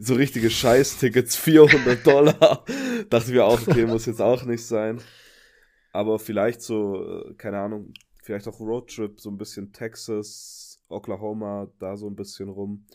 [0.00, 2.64] so richtige Scheiß-Tickets, 400 Dollar.
[3.10, 5.00] Dachte mir auch, okay, muss jetzt auch nicht sein.
[5.92, 7.92] Aber vielleicht so, äh, keine Ahnung,
[8.22, 12.86] vielleicht auch Roadtrip, so ein bisschen Texas, Oklahoma, da so ein bisschen rum.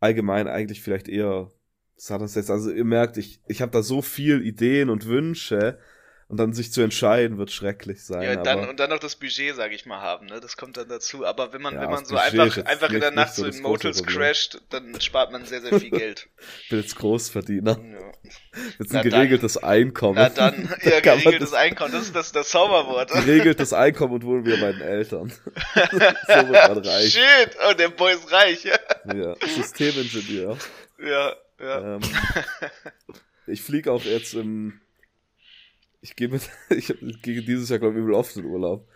[0.00, 1.50] Allgemein eigentlich vielleicht eher
[1.96, 2.50] Southern States.
[2.50, 5.78] Also ihr merkt, ich, ich habe da so viel Ideen und Wünsche
[6.28, 8.22] und dann sich zu entscheiden, wird schrecklich sein.
[8.22, 10.40] Ja, dann, aber und dann noch das Budget, sage ich mal, haben, ne?
[10.40, 11.24] Das kommt dann dazu.
[11.26, 13.60] Aber wenn man, Ja, wenn man so Budget einfach, einfach in der Nacht so in
[13.62, 16.28] Motels crasht, dann spart man sehr, sehr viel Geld.
[16.62, 17.78] ich bin jetzt Großverdiener.
[17.78, 18.30] ja.
[18.78, 20.14] Jetzt ein geregeltes Einkommen.
[20.16, 23.10] Na dann, Da ja, geregeltes das- Einkommen, das ist das, das Zauberwort.
[23.12, 25.30] Geregeltes Einkommen und wohnen wir bei den Eltern.
[25.30, 25.78] so
[26.32, 27.12] wird man reich.
[27.12, 28.78] Shit, oh, der Boy ist reich, ja.
[29.14, 30.56] Ja, Systemingenieur.
[31.04, 31.96] Ja, ja.
[31.96, 32.00] Ähm,
[33.46, 34.80] ich fliege auch jetzt im.
[36.04, 36.50] Ich gehe mit.
[36.68, 38.86] Ich gehe dieses Jahr, glaube ich, übel oft in Urlaub.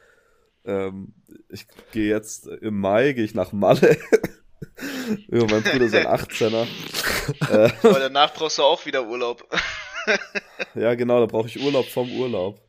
[0.66, 1.14] Ähm,
[1.48, 3.96] ich gehe jetzt im Mai, gehe ich nach Malle.
[5.28, 6.66] ja, mein Bruder ist ein 18er.
[7.50, 9.48] äh, Aber danach brauchst du auch wieder Urlaub.
[10.74, 12.60] ja, genau, da brauche ich Urlaub vom Urlaub.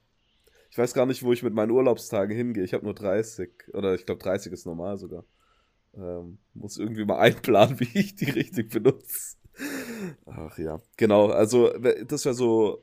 [0.71, 2.63] Ich weiß gar nicht, wo ich mit meinen Urlaubstagen hingehe.
[2.63, 3.49] Ich habe nur 30.
[3.73, 5.25] Oder ich glaube, 30 ist normal sogar.
[5.97, 9.35] Ähm, muss irgendwie mal einplanen, wie ich die richtig benutze.
[10.25, 11.27] Ach ja, genau.
[11.27, 11.73] Also,
[12.05, 12.81] das wäre so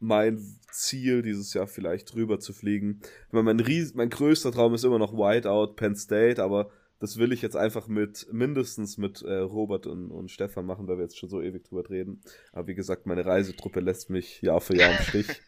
[0.00, 3.00] mein Ziel dieses Jahr vielleicht rüber zu fliegen.
[3.26, 7.18] Ich meine, mein, ries mein größter Traum ist immer noch Whiteout, Penn State, aber das
[7.18, 11.04] will ich jetzt einfach mit, mindestens mit äh, Robert und, und Stefan machen, weil wir
[11.04, 12.20] jetzt schon so ewig drüber reden.
[12.52, 15.28] Aber wie gesagt, meine Reisetruppe lässt mich Jahr für Jahr im Stich.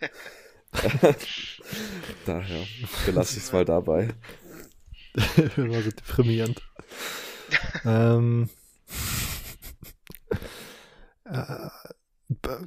[2.27, 2.65] Daher
[3.05, 4.09] belasse ich es mal dabei.
[5.57, 6.63] Immer so deprimierend.
[7.85, 8.49] ähm,
[11.25, 11.69] äh,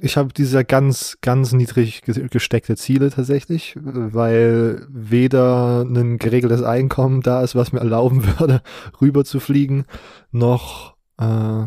[0.00, 7.20] ich habe diese ganz, ganz niedrig ge- gesteckte Ziele tatsächlich, weil weder ein geregeltes Einkommen
[7.20, 8.62] da ist, was mir erlauben würde,
[9.00, 9.84] rüber zu fliegen,
[10.30, 11.64] noch äh,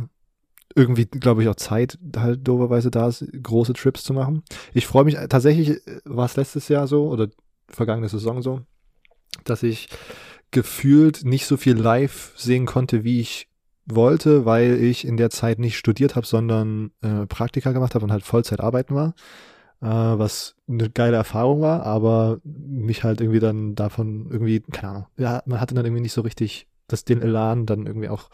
[0.76, 4.44] irgendwie, glaube ich, auch Zeit halt doberweise da ist, große Trips zu machen.
[4.74, 7.30] Ich freue mich tatsächlich, war es letztes Jahr so, oder
[7.68, 8.62] vergangene Saison so,
[9.44, 9.90] dass ich
[10.52, 13.48] gefühlt nicht so viel live sehen konnte, wie ich
[13.94, 18.12] wollte, weil ich in der Zeit nicht studiert habe, sondern äh, Praktika gemacht habe und
[18.12, 19.14] halt Vollzeit arbeiten war,
[19.82, 25.06] äh, was eine geile Erfahrung war, aber mich halt irgendwie dann davon irgendwie, keine Ahnung,
[25.18, 28.30] ja, man hatte dann irgendwie nicht so richtig das den Elan dann irgendwie auch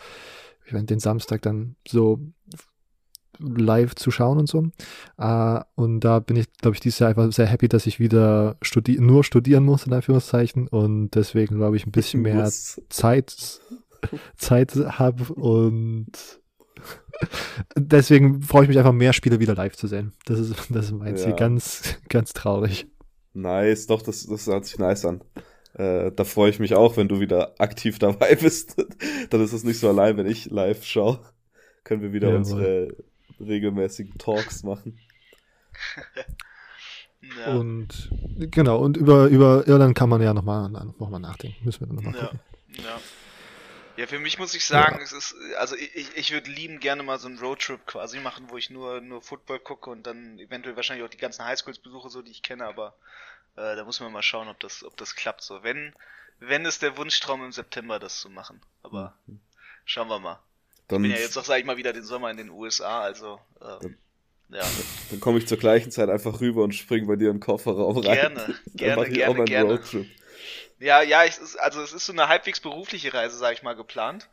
[0.65, 2.19] ich meine, den Samstag dann so
[3.39, 4.69] live zu schauen und so.
[5.19, 8.55] Uh, und da bin ich, glaube ich, dieses Jahr einfach sehr happy, dass ich wieder
[8.61, 10.67] studi nur studieren muss, in Anführungszeichen.
[10.67, 13.59] Und deswegen, glaube ich, ein bisschen mehr Zeit,
[14.37, 16.11] Zeit habe und
[17.75, 20.13] deswegen freue ich mich einfach mehr Spiele wieder live zu sehen.
[20.25, 21.33] Das ist, das ist mein Ziel.
[21.33, 22.87] Ganz, ganz traurig.
[23.33, 25.21] Nice, doch, das, das hört sich nice an.
[25.73, 28.77] Äh, da freue ich mich auch, wenn du wieder aktiv dabei bist.
[29.29, 31.19] Dann ist es nicht so allein, wenn ich live schaue.
[31.83, 32.95] Können wir wieder ja, unsere
[33.39, 34.97] regelmäßigen Talks machen.
[37.45, 37.55] ja.
[37.55, 41.63] Und genau, und über, über Irland kann man ja nochmal noch mal nachdenken.
[41.63, 42.21] Müssen wir dann nochmal ja.
[42.21, 42.39] gucken.
[42.77, 42.99] Ja.
[43.97, 45.03] Ja, für mich muss ich sagen, ja.
[45.03, 48.57] es ist, also ich, ich würde lieben gerne mal so einen Roadtrip quasi machen, wo
[48.57, 52.21] ich nur, nur Football gucke und dann eventuell wahrscheinlich auch die ganzen Highschools besuche, so
[52.21, 52.95] die ich kenne, aber
[53.55, 55.43] äh, da muss man mal schauen, ob das, ob das klappt.
[55.43, 55.93] So, wenn,
[56.39, 58.61] wenn ist der Wunschtraum im September, das zu machen.
[58.83, 59.39] Aber mhm.
[59.85, 60.39] schauen wir mal.
[60.87, 63.01] Dann ich bin ja jetzt auch, sag ich mal, wieder den Sommer in den USA,
[63.01, 63.97] also ähm,
[64.49, 64.63] ja.
[65.09, 68.33] Dann komme ich zur gleichen Zeit einfach rüber und springe bei dir im Kofferraum rein.
[68.35, 69.71] Gerne, gerne, gerne, gerne.
[69.71, 70.07] Roadtrip.
[70.79, 74.29] Ja, ja, ich, also es ist so eine halbwegs berufliche Reise, sag ich mal, geplant.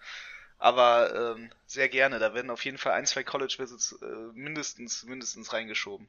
[0.58, 2.20] Aber ähm, sehr gerne.
[2.20, 6.06] Da werden auf jeden Fall ein, zwei College-Visits äh, mindestens, mindestens reingeschoben.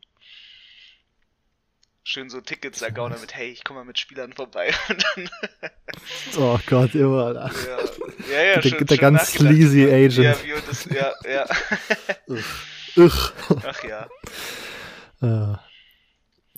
[2.04, 4.72] Schön so Tickets ergaunern mit, hey, ich komme mal mit Spielern vorbei.
[6.38, 7.34] oh Gott, immer.
[7.34, 7.52] Ja,
[8.30, 10.18] ja, ja der, schön, der schön ganz sleazy Agent.
[10.18, 11.48] Ja, wie das, ja, ja.
[12.98, 13.34] Ugh.
[13.66, 14.08] Ach ja.
[15.22, 15.56] Uh,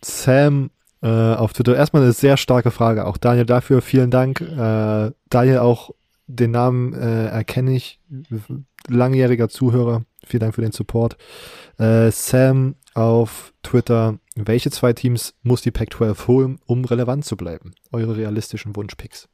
[0.02, 0.72] Sam
[1.06, 1.76] äh, auf Twitter.
[1.76, 3.06] Erstmal eine sehr starke Frage.
[3.06, 4.42] Auch Daniel dafür vielen Dank.
[4.42, 5.92] Äh, Daniel auch
[6.26, 8.00] den Namen äh, erkenne ich.
[8.88, 10.04] Langjähriger Zuhörer.
[10.26, 11.18] Vielen Dank für den Support.
[11.78, 14.18] Äh, Sam auf Twitter.
[14.36, 17.76] Welche zwei Teams muss die Pac-12 holen, um relevant zu bleiben?
[17.92, 19.30] Eure realistischen Wunschpicks.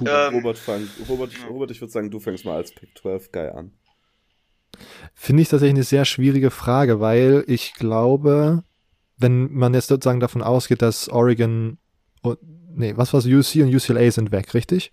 [0.00, 3.72] Ähm, Robert, fang, Robert, Robert, ich würde sagen, du fängst mal als Pac-12-Guy an.
[5.14, 8.62] Finde ich tatsächlich eine sehr schwierige Frage, weil ich glaube,
[9.18, 11.78] wenn man jetzt sozusagen davon ausgeht, dass Oregon,
[12.22, 12.36] oh,
[12.74, 14.90] nee, was war's, UC und UCLA sind weg, richtig?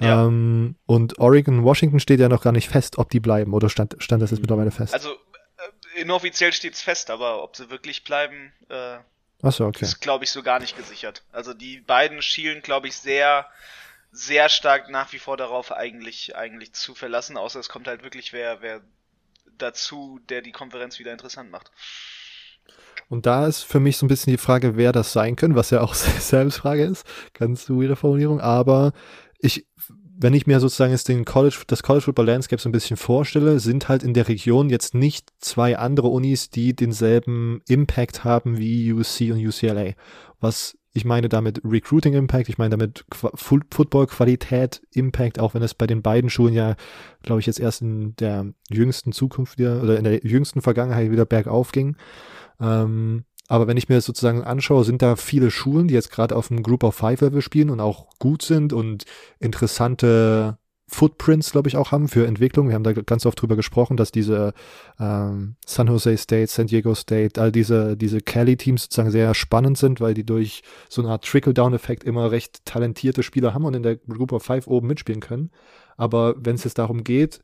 [0.00, 0.26] Ja.
[0.26, 3.96] Ähm, und Oregon, Washington steht ja noch gar nicht fest, ob die bleiben, oder stand,
[3.98, 4.94] stand das jetzt mittlerweile fest?
[4.94, 8.98] Also, äh, inoffiziell steht's fest, aber ob sie wirklich bleiben, äh,
[9.42, 9.84] so, okay.
[9.84, 11.22] ist, glaube ich, so gar nicht gesichert.
[11.32, 13.46] Also, die beiden schielen, glaube ich, sehr,
[14.12, 18.32] sehr stark nach wie vor darauf eigentlich, eigentlich zu verlassen, außer es kommt halt wirklich
[18.32, 18.82] wer, wer
[19.58, 21.70] dazu, der die Konferenz wieder interessant macht.
[23.08, 25.70] Und da ist für mich so ein bisschen die Frage, wer das sein könnte, was
[25.70, 27.06] ja auch selbst Frage ist.
[27.34, 28.40] Ganz weirde Formulierung.
[28.40, 28.92] Aber
[29.38, 29.66] ich,
[30.18, 33.60] wenn ich mir sozusagen jetzt den College, das College Football Landscape so ein bisschen vorstelle,
[33.60, 38.92] sind halt in der Region jetzt nicht zwei andere Unis, die denselben Impact haben wie
[38.92, 39.92] UC und UCLA.
[40.40, 45.74] Was ich meine damit Recruiting Impact, ich meine damit Football Qualität Impact, auch wenn es
[45.74, 46.74] bei den beiden Schulen ja,
[47.22, 51.26] glaube ich, jetzt erst in der jüngsten Zukunft wieder oder in der jüngsten Vergangenheit wieder
[51.26, 51.96] bergauf ging.
[52.60, 56.34] Ähm, aber wenn ich mir das sozusagen anschaue, sind da viele Schulen, die jetzt gerade
[56.34, 59.04] auf dem Group of Five Level spielen und auch gut sind und
[59.38, 62.68] interessante Footprints, glaube ich, auch haben für Entwicklung.
[62.68, 64.52] Wir haben da ganz oft drüber gesprochen, dass diese
[65.00, 70.00] ähm, San Jose State, San Diego State, all diese, diese Cali-Teams sozusagen sehr spannend sind,
[70.00, 73.96] weil die durch so eine Art Trickle-Down-Effekt immer recht talentierte Spieler haben und in der
[73.96, 75.50] Group of Five oben mitspielen können.
[75.96, 77.40] Aber wenn es jetzt darum geht,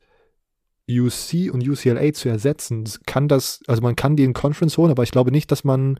[0.89, 5.03] UC und UCLA zu ersetzen, kann das, also man kann die in Conference holen, aber
[5.03, 5.99] ich glaube nicht, dass man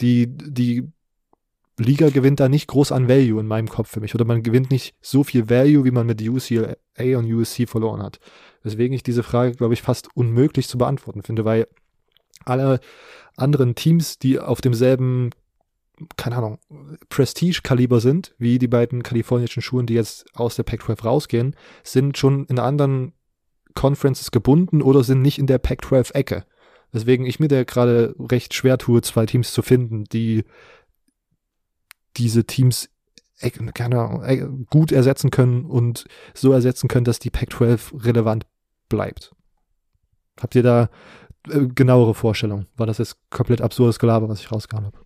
[0.00, 0.88] die, die
[1.78, 4.14] Liga gewinnt da nicht groß an Value in meinem Kopf für mich.
[4.14, 6.76] Oder man gewinnt nicht so viel Value, wie man mit UCLA
[7.18, 8.20] und USC verloren hat.
[8.62, 11.66] Weswegen ich diese Frage, glaube ich, fast unmöglich zu beantworten finde, weil
[12.44, 12.80] alle
[13.36, 15.30] anderen Teams, die auf demselben,
[16.16, 16.58] keine Ahnung,
[17.08, 22.44] Prestige-Kaliber sind, wie die beiden kalifornischen Schulen, die jetzt aus der Pac-12 rausgehen, sind schon
[22.46, 23.12] in anderen
[23.74, 26.44] Conferences gebunden oder sind nicht in der Pac-12-Ecke.
[26.92, 30.44] Weswegen ich mir da gerade recht schwer tue, zwei Teams zu finden, die
[32.16, 32.88] diese Teams
[33.74, 38.46] keine gut ersetzen können und so ersetzen können, dass die Pac-12 relevant
[38.88, 39.32] bleibt.
[40.40, 40.88] Habt ihr da
[41.48, 42.68] äh, genauere Vorstellungen?
[42.76, 44.98] War das jetzt komplett absurdes Gelaber, was ich rausgehauen habe?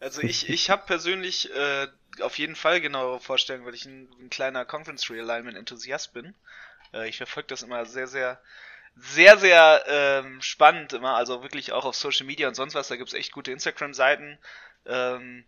[0.00, 1.86] Also ich, ich habe persönlich äh,
[2.20, 6.34] auf jeden Fall genauere Vorstellungen, weil ich ein, ein kleiner Conference Realignment Enthusiast bin.
[6.94, 8.40] Äh, ich verfolge das immer sehr, sehr,
[8.96, 12.88] sehr, sehr ähm, spannend immer, also wirklich auch auf Social Media und sonst was.
[12.88, 14.38] Da gibt's echt gute Instagram-Seiten,
[14.86, 15.44] Ähm,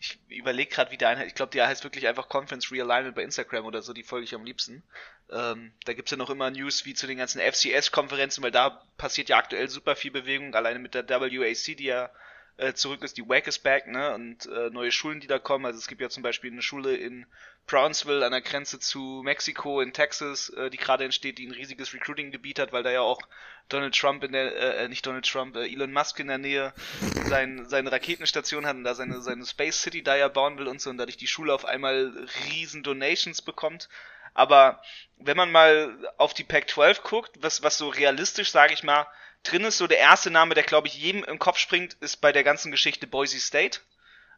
[0.00, 3.22] ich überlege gerade, wie der eine, ich glaube, der heißt wirklich einfach Conference Realignment bei
[3.22, 4.82] Instagram oder so, die folge ich am liebsten.
[5.30, 9.28] Ähm, da gibt's ja noch immer News wie zu den ganzen FCS-Konferenzen, weil da passiert
[9.30, 12.10] ja aktuell super viel Bewegung, alleine mit der WAC, die ja
[12.56, 15.66] äh, zurück ist, die WAC ist back, ne, und äh, neue Schulen, die da kommen.
[15.66, 17.26] Also es gibt ja zum Beispiel eine Schule in
[17.66, 21.92] Brownsville an der Grenze zu Mexiko in Texas, äh, die gerade entsteht, die ein riesiges
[21.94, 23.20] Recruiting-Gebiet hat, weil da ja auch
[23.68, 26.72] Donald Trump in der, äh, äh nicht Donald Trump, äh, Elon Musk in der Nähe
[27.26, 30.80] sein, seine Raketenstation hat und da seine, seine Space City da ja bauen will und
[30.80, 32.12] so und dadurch die Schule auf einmal
[32.50, 33.88] riesen Donations bekommt.
[34.34, 34.82] Aber
[35.18, 39.06] wenn man mal auf die Pac-12 guckt, was, was so realistisch, sage ich mal,
[39.44, 42.32] drin ist, so der erste Name, der glaube ich jedem im Kopf springt, ist bei
[42.32, 43.80] der ganzen Geschichte Boise State.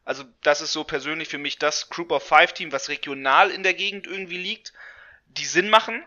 [0.05, 3.63] Also das ist so persönlich für mich das Group of Five Team, was regional in
[3.63, 4.73] der Gegend irgendwie liegt,
[5.27, 6.05] die Sinn machen.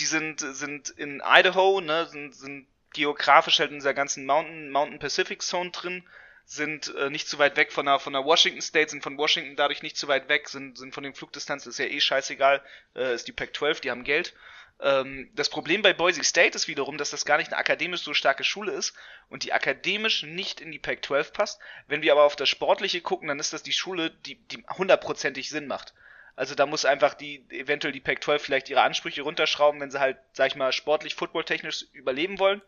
[0.00, 4.98] Die sind, sind in Idaho, ne, sind, sind geografisch halt in dieser ganzen Mountain, Mountain
[4.98, 6.02] Pacific Zone drin,
[6.44, 9.56] sind äh, nicht zu weit weg von der, von der Washington State, sind von Washington
[9.56, 12.62] dadurch nicht zu weit weg, sind, sind von den Flugdistanzen, ist ja eh scheißegal,
[12.94, 14.34] äh, ist die Pac-12, die haben Geld.
[14.82, 18.14] Ähm, das Problem bei Boise State ist wiederum, dass das gar nicht eine akademisch so
[18.14, 18.94] starke Schule ist
[19.28, 21.60] und die akademisch nicht in die Pac-12 passt.
[21.86, 25.48] Wenn wir aber auf das Sportliche gucken, dann ist das die Schule, die, die hundertprozentig
[25.48, 25.94] Sinn macht.
[26.34, 30.18] Also da muss einfach die, eventuell die Pac-12 vielleicht ihre Ansprüche runterschrauben, wenn sie halt,
[30.32, 32.62] sag ich mal, sportlich, footballtechnisch überleben wollen.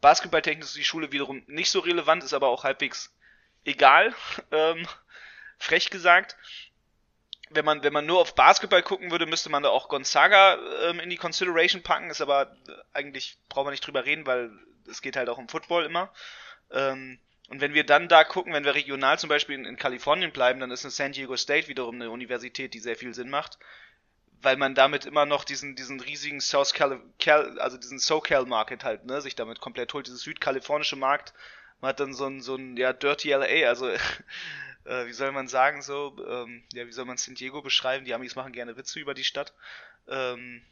[0.00, 3.14] Basketballtechnisch ist die Schule wiederum nicht so relevant, ist aber auch halbwegs
[3.64, 4.14] egal,
[4.50, 4.88] ähm,
[5.58, 6.36] frech gesagt
[7.50, 10.58] wenn man, wenn man nur auf Basketball gucken würde, müsste man da auch Gonzaga
[10.88, 12.10] ähm, in die Consideration packen.
[12.10, 12.56] Ist aber
[12.92, 14.50] eigentlich braucht man nicht drüber reden, weil
[14.88, 16.12] es geht halt auch um Football immer.
[16.70, 20.30] Ähm, und wenn wir dann da gucken, wenn wir regional zum Beispiel in, in, Kalifornien
[20.30, 23.58] bleiben, dann ist eine San Diego State wiederum eine Universität, die sehr viel Sinn macht,
[24.40, 28.84] weil man damit immer noch diesen, diesen riesigen South Cal, Cal also diesen SoCal Market
[28.84, 31.34] halt, ne, sich damit komplett holt, dieses südkalifornische Markt.
[31.80, 33.90] Man hat dann so ein, so ein, ja, Dirty LA, also
[34.84, 38.04] äh, wie soll man sagen, so, ähm, ja, wie soll man San Diego beschreiben?
[38.04, 39.52] Die Amis machen gerne Witze über die Stadt.
[40.08, 40.62] Ähm,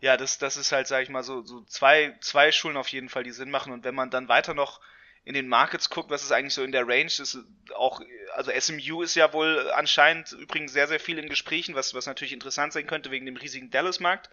[0.00, 3.08] ja, das, das ist halt, sag ich mal, so, so zwei, zwei Schulen auf jeden
[3.08, 3.72] Fall, die Sinn machen.
[3.72, 4.80] Und wenn man dann weiter noch
[5.24, 7.38] in den Markets guckt, was ist eigentlich so in der Range, ist
[7.74, 8.00] auch,
[8.34, 12.32] also SMU ist ja wohl anscheinend übrigens sehr, sehr viel in Gesprächen, was, was natürlich
[12.32, 14.30] interessant sein könnte wegen dem riesigen Dallas-Markt,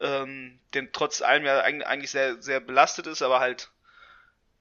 [0.00, 3.70] ähm, den trotz allem ja eigentlich sehr, sehr belastet ist, aber halt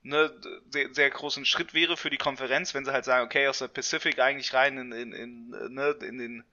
[0.03, 0.31] ne,
[0.69, 3.67] sehr, sehr großen Schritt wäre für die Konferenz, wenn sie halt sagen, okay, aus der
[3.67, 6.43] Pacific eigentlich rein in, in, in, ne, in den,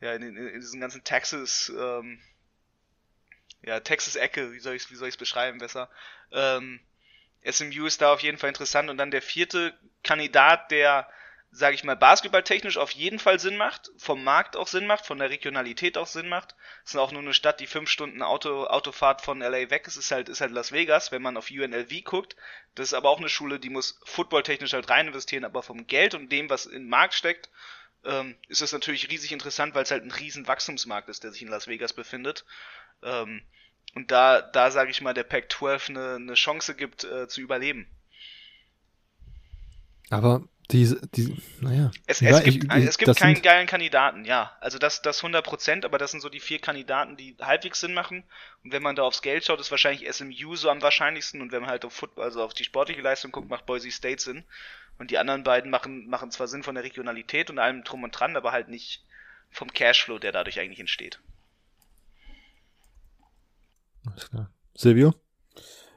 [0.00, 2.20] ja, in, in, in diesen ganzen Texas, ähm,
[3.62, 5.90] ja, Texas-Ecke, wie soll ich wie soll ich's beschreiben besser?
[6.30, 6.80] Ähm,
[7.50, 11.08] SMU ist da auf jeden Fall interessant und dann der vierte Kandidat, der
[11.56, 15.18] sage ich mal, basketballtechnisch auf jeden Fall Sinn macht, vom Markt auch Sinn macht, von
[15.18, 16.54] der Regionalität auch Sinn macht.
[16.84, 19.96] Es ist auch nur eine Stadt, die fünf Stunden Auto, Autofahrt von LA weg ist,
[19.96, 22.36] ist halt, ist halt Las Vegas, wenn man auf UNLV guckt.
[22.74, 26.14] Das ist aber auch eine Schule, die muss footballtechnisch halt rein investieren, aber vom Geld
[26.14, 27.48] und dem, was im Markt steckt,
[28.04, 31.40] ähm, ist das natürlich riesig interessant, weil es halt ein riesen Wachstumsmarkt ist, der sich
[31.40, 32.44] in Las Vegas befindet.
[33.02, 33.42] Ähm,
[33.94, 37.90] und da, da sage ich mal, der Pac-12 eine, eine Chance gibt, äh, zu überleben.
[40.10, 41.90] Aber diese, die, naja.
[42.06, 44.56] Es, es ja, gibt, ich, es gibt keinen geilen Kandidaten, ja.
[44.60, 47.94] Also das, das 100 Prozent, aber das sind so die vier Kandidaten, die halbwegs Sinn
[47.94, 48.24] machen.
[48.64, 51.40] Und wenn man da aufs Geld schaut, ist wahrscheinlich SMU so am wahrscheinlichsten.
[51.40, 54.20] Und wenn man halt auf Football, also auf die sportliche Leistung guckt, macht Boise State
[54.20, 54.44] Sinn.
[54.98, 58.12] Und die anderen beiden machen, machen zwar Sinn von der Regionalität und allem drum und
[58.12, 59.04] dran, aber halt nicht
[59.50, 61.20] vom Cashflow, der dadurch eigentlich entsteht.
[64.06, 64.50] Alles klar.
[64.74, 65.14] Silvio?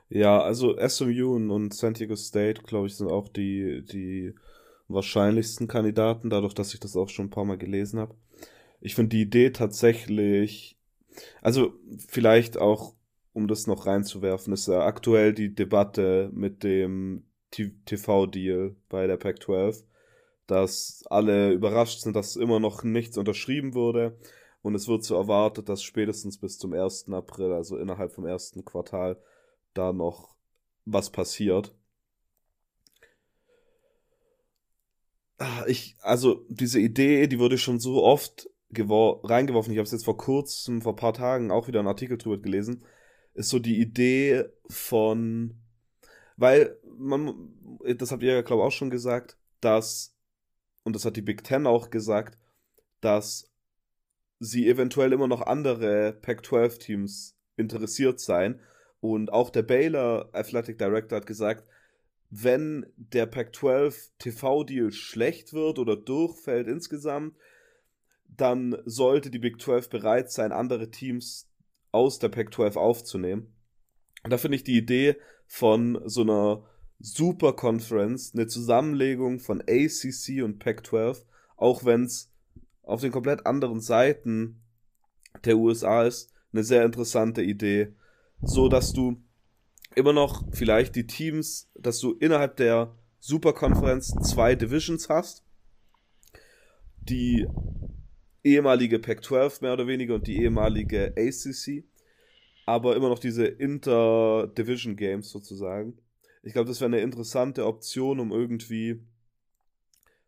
[0.09, 4.33] Ja, also SMU und San Diego State, glaube ich, sind auch die, die
[4.89, 8.15] wahrscheinlichsten Kandidaten, dadurch, dass ich das auch schon ein paar Mal gelesen habe.
[8.81, 10.77] Ich finde die Idee tatsächlich,
[11.41, 11.73] also
[12.07, 12.95] vielleicht auch,
[13.33, 19.83] um das noch reinzuwerfen, ist ja aktuell die Debatte mit dem TV-Deal bei der Pac-12,
[20.47, 24.17] dass alle überrascht sind, dass immer noch nichts unterschrieben wurde.
[24.61, 27.09] Und es wird so erwartet, dass spätestens bis zum 1.
[27.11, 29.17] April, also innerhalb vom ersten Quartal,
[29.73, 30.35] da noch
[30.85, 31.73] was passiert.
[35.67, 39.71] Ich, also diese Idee, die wurde schon so oft reingeworfen.
[39.73, 42.83] Ich habe es jetzt vor kurzem, vor paar Tagen auch wieder einen Artikel drüber gelesen.
[43.33, 45.55] Ist so die Idee von,
[46.37, 47.53] weil man,
[47.97, 50.15] das habt ihr ja glaube ich auch schon gesagt, dass
[50.83, 52.37] und das hat die Big Ten auch gesagt,
[53.01, 53.51] dass
[54.39, 58.59] sie eventuell immer noch andere Pac-12 Teams interessiert seien
[59.01, 61.65] und auch der Baylor Athletic Director hat gesagt,
[62.29, 67.35] wenn der Pac-12 TV-Deal schlecht wird oder durchfällt insgesamt,
[68.27, 71.49] dann sollte die Big 12 bereit sein, andere Teams
[71.91, 73.53] aus der Pac-12 aufzunehmen.
[74.23, 75.15] Und da finde ich die Idee
[75.47, 76.63] von so einer
[76.99, 81.23] Super Conference, eine Zusammenlegung von ACC und Pac-12,
[81.55, 82.31] auch wenn es
[82.83, 84.61] auf den komplett anderen Seiten
[85.45, 87.93] der USA ist, eine sehr interessante Idee,
[88.41, 89.21] so dass du
[89.95, 95.43] immer noch vielleicht die Teams, dass du innerhalb der Superkonferenz zwei Divisions hast.
[97.01, 97.47] Die
[98.43, 101.83] ehemalige Pac-12 mehr oder weniger und die ehemalige ACC.
[102.65, 105.97] Aber immer noch diese Inter-Division Games sozusagen.
[106.43, 109.01] Ich glaube, das wäre eine interessante Option, um irgendwie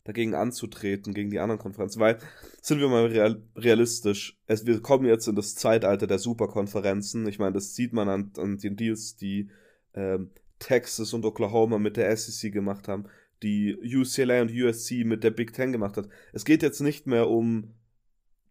[0.03, 1.99] dagegen anzutreten, gegen die anderen Konferenzen.
[1.99, 2.17] Weil,
[2.61, 7.27] sind wir mal real, realistisch, es, wir kommen jetzt in das Zeitalter der Superkonferenzen.
[7.27, 9.49] Ich meine, das sieht man an, an den Deals, die
[9.93, 13.05] ähm, Texas und Oklahoma mit der SEC gemacht haben,
[13.43, 16.07] die UCLA und USC mit der Big Ten gemacht hat.
[16.33, 17.73] Es geht jetzt nicht mehr um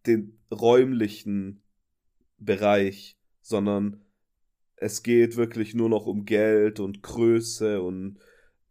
[0.05, 1.61] den räumlichen
[2.37, 4.01] Bereich, sondern
[4.75, 8.17] es geht wirklich nur noch um Geld und Größe und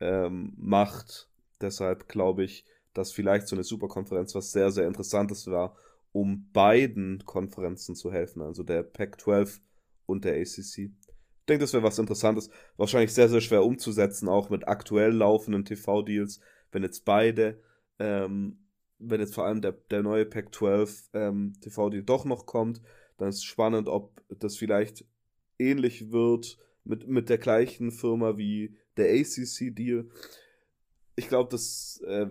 [0.01, 1.30] ähm, Macht.
[1.61, 5.76] Deshalb glaube ich, dass vielleicht so eine Superkonferenz was sehr, sehr Interessantes war,
[6.12, 9.61] um beiden Konferenzen zu helfen, also der Pac-12
[10.06, 10.90] und der ACC.
[11.40, 12.50] Ich denke, das wäre was Interessantes.
[12.76, 16.40] Wahrscheinlich sehr, sehr schwer umzusetzen, auch mit aktuell laufenden TV-Deals,
[16.72, 17.61] wenn jetzt beide,
[17.98, 18.58] ähm,
[18.98, 22.80] wenn jetzt vor allem der, der neue Pac-12 ähm, TV-Deal doch noch kommt,
[23.18, 25.04] dann ist spannend, ob das vielleicht
[25.58, 30.08] ähnlich wird mit, mit der gleichen Firma wie der ACC-Deal.
[31.21, 32.27] Ich glaube, das äh,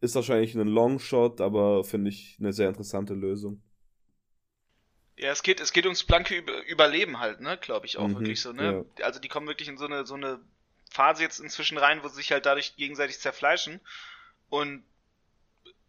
[0.00, 3.60] ist wahrscheinlich ein Longshot, aber finde ich eine sehr interessante Lösung.
[5.16, 6.36] Ja, es geht, es geht ums blanke
[6.68, 8.86] Überleben halt, ne, glaube ich auch mhm, wirklich so, ne?
[8.98, 9.04] Ja.
[9.04, 10.40] Also die kommen wirklich in so eine, so eine
[10.88, 13.80] Phase jetzt inzwischen rein, wo sie sich halt dadurch gegenseitig zerfleischen.
[14.48, 14.84] Und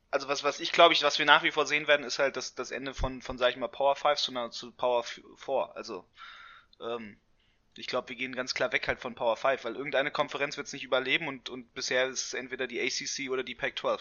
[0.10, 2.36] also was, was ich glaube ich, was wir nach wie vor sehen werden, ist halt
[2.36, 5.24] das, das Ende von, von, sag ich mal, Power 5 zu, zu Power 4.
[5.76, 6.04] Also,
[6.82, 7.18] ähm,
[7.76, 10.68] ich glaube, wir gehen ganz klar weg halt von Power 5, weil irgendeine Konferenz wird
[10.68, 14.00] es nicht überleben und, und bisher ist es entweder die ACC oder die Pac-12.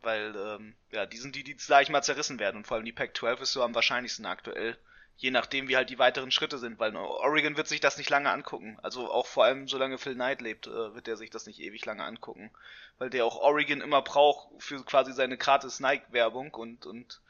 [0.00, 2.86] Weil, ähm, ja, die sind die, die, sag ich mal, zerrissen werden und vor allem
[2.86, 4.78] die Pac-12 ist so am wahrscheinlichsten aktuell.
[5.16, 8.30] Je nachdem, wie halt die weiteren Schritte sind, weil Oregon wird sich das nicht lange
[8.30, 8.78] angucken.
[8.82, 11.84] Also auch vor allem, solange Phil Knight lebt, äh, wird er sich das nicht ewig
[11.84, 12.50] lange angucken.
[12.98, 17.20] Weil der auch Oregon immer braucht für quasi seine gratis Nike-Werbung und, und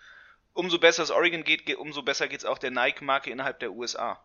[0.54, 4.18] umso besser es Oregon geht, umso besser geht es auch der Nike-Marke innerhalb der USA.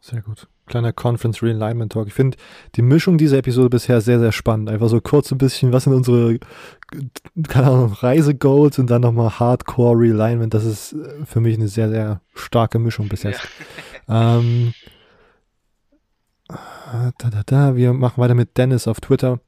[0.00, 0.48] Sehr gut.
[0.66, 2.06] Kleiner Conference Realignment Talk.
[2.06, 2.38] Ich finde
[2.76, 4.70] die Mischung dieser Episode bisher sehr, sehr spannend.
[4.70, 6.38] Einfach so kurz ein bisschen, was sind unsere,
[7.48, 10.54] keine Ahnung, Reisegoals und dann nochmal Hardcore Realignment.
[10.54, 13.46] Das ist äh, für mich eine sehr, sehr starke Mischung bis jetzt.
[14.08, 14.38] Ja.
[14.40, 14.72] ähm,
[16.48, 17.76] da, da, da.
[17.76, 19.40] Wir machen weiter mit Dennis auf Twitter.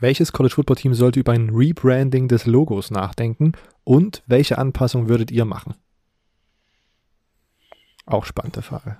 [0.00, 3.52] Welches College Football Team sollte über ein Rebranding des Logos nachdenken
[3.84, 5.74] und welche Anpassung würdet ihr machen?
[8.06, 8.96] Auch spannende Frage.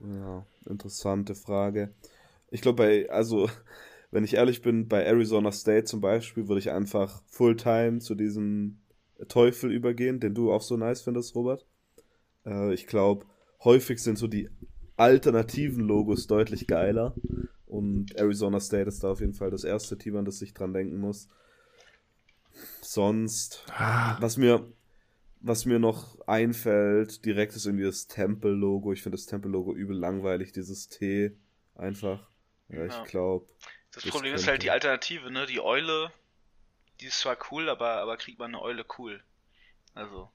[0.00, 1.92] Ja, interessante Frage.
[2.50, 3.50] Ich glaube, bei, also,
[4.10, 8.80] wenn ich ehrlich bin, bei Arizona State zum Beispiel würde ich einfach Fulltime zu diesem
[9.28, 11.66] Teufel übergehen, den du auch so nice findest, Robert.
[12.46, 13.26] Äh, ich glaube,
[13.64, 14.48] häufig sind so die
[14.96, 17.14] alternativen Logos deutlich geiler.
[17.68, 20.72] Und Arizona State ist da auf jeden Fall das erste Team, an das ich dran
[20.72, 21.28] denken muss.
[22.80, 24.16] Sonst, ah.
[24.20, 24.72] was mir,
[25.40, 28.92] was mir noch einfällt, direkt ist irgendwie das Temple-Logo.
[28.92, 31.36] Ich finde das Temple-Logo übel langweilig, dieses T
[31.74, 32.28] einfach.
[32.68, 33.46] Ja, ich glaube.
[33.92, 35.46] Das, das Problem ist halt die Alternative, ne?
[35.46, 36.10] Die Eule,
[37.00, 39.22] die ist zwar cool, aber, aber kriegt man eine Eule cool.
[39.94, 40.30] Also.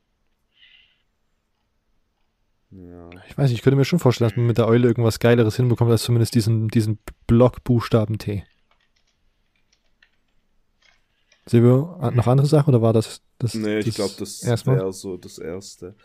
[2.75, 3.09] Ja.
[3.29, 5.55] Ich weiß nicht, ich könnte mir schon vorstellen, dass man mit der Eule irgendwas Geileres
[5.55, 8.43] hinbekommt, als zumindest diesen, diesen Blockbuchstaben T.
[11.45, 13.53] Silvio, noch andere Sachen oder war das das?
[13.53, 15.95] Nee, ich glaube, das wäre so das erste.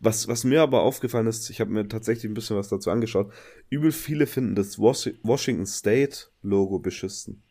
[0.00, 3.32] Was, was mir aber aufgefallen ist, ich habe mir tatsächlich ein bisschen was dazu angeschaut.
[3.68, 7.42] Übel viele finden das Washington State Logo beschissen.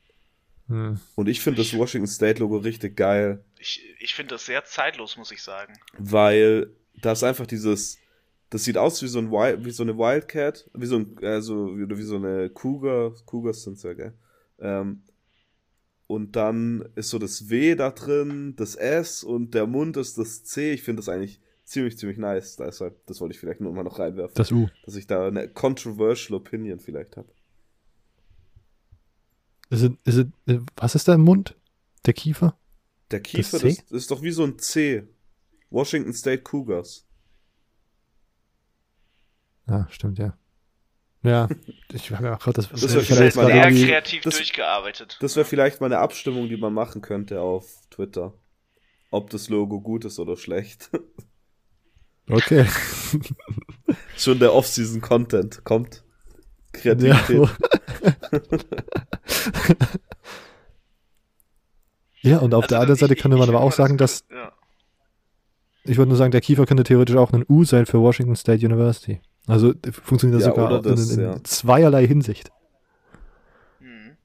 [0.68, 1.00] Hm.
[1.14, 3.46] Und ich finde das Washington State Logo richtig geil.
[3.60, 5.74] Ich, ich finde das sehr zeitlos, muss ich sagen.
[6.00, 8.00] Weil da ist einfach dieses,
[8.50, 11.78] das sieht aus wie so, ein Wild, wie so eine Wildcat, wie so, ein, also,
[11.78, 13.14] wie, wie so eine Cougar.
[13.26, 14.14] Cougars sind ja, gell?
[14.60, 15.02] Ähm,
[16.08, 20.44] und dann ist so das W da drin, das S und der Mund ist das
[20.44, 20.74] C.
[20.74, 22.58] Ich finde das eigentlich ziemlich, ziemlich nice.
[22.58, 24.36] Deshalb, das wollte ich vielleicht nur mal noch reinwerfen.
[24.36, 24.68] Das U.
[24.86, 27.28] Dass ich da eine controversial Opinion vielleicht habe.
[29.72, 31.56] Ist es, ist es, was ist da im Mund?
[32.06, 32.56] Der Kiefer?
[33.10, 35.08] Der Kiefer, das, das, ist doch wie so ein C.
[35.72, 37.05] Washington State Cougars.
[39.68, 40.38] Ja, stimmt, ja.
[41.24, 41.50] Ja,
[41.92, 45.18] ich habe ja auch gerade das, das wäre vielleicht mal sehr kreativ das, durchgearbeitet.
[45.22, 48.36] Das wäre vielleicht mal eine Abstimmung, die man machen könnte auf Twitter.
[49.10, 50.92] Ob das Logo gut ist oder schlecht.
[52.28, 52.66] Okay.
[54.18, 56.04] Schon der Off-Season-Content kommt.
[56.74, 57.38] Kreativität.
[57.38, 57.50] Ja,
[62.32, 64.52] ja und auf Also, der anderen Seite könnte man aber auch sagen, dass, Ja.
[65.84, 68.66] ich würde nur sagen, der Kiefer könnte theoretisch auch ein U sein für Washington State
[68.66, 69.22] University.
[69.48, 69.74] Also
[70.04, 71.44] funktioniert das Ja, sogar das, in, in ja.
[71.44, 72.50] zweierlei Hinsicht.
[73.80, 74.18] Mhm.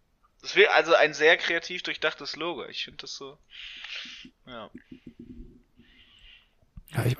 [0.43, 2.65] Das wäre also ein sehr kreativ durchdachtes Logo.
[2.67, 3.37] Ich finde das so.
[4.47, 4.71] Ja.
[6.93, 7.17] Ja, ich,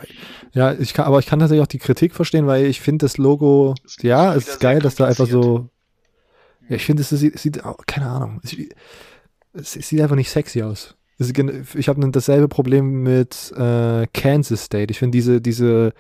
[0.53, 3.19] ja ich kann, aber ich kann tatsächlich auch die Kritik verstehen, weil ich finde das
[3.19, 5.69] Logo, Ist ja, es ist geil, dass da einfach so,
[6.69, 8.57] ja, ich finde, es sieht, sieht auch- keine Ahnung, es,
[9.53, 10.97] es, es sieht einfach nicht sexy aus.
[11.19, 11.31] Es
[11.75, 14.91] Ich habe dasselbe Problem mit äh, Kansas State.
[14.91, 15.93] Ich finde diese, diese,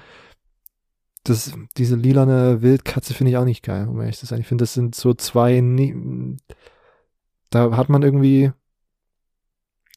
[1.24, 4.40] das, diese lilane Wildkatze finde ich auch nicht geil, um ehrlich zu sein.
[4.40, 6.36] Ich finde, das sind so zwei, nie-
[7.50, 8.52] da hat man irgendwie,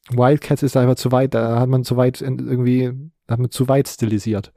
[0.10, 2.92] Wildcats ist einfach zu weit, da hat man zu weit irgendwie,
[3.28, 4.52] hat man zu weit stilisiert.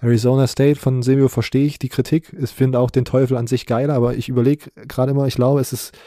[0.00, 2.34] Arizona State von Semio verstehe ich die Kritik.
[2.38, 5.60] Ich finde auch den Teufel an sich geiler, aber ich überlege gerade immer, ich glaube,
[5.60, 5.98] es ist,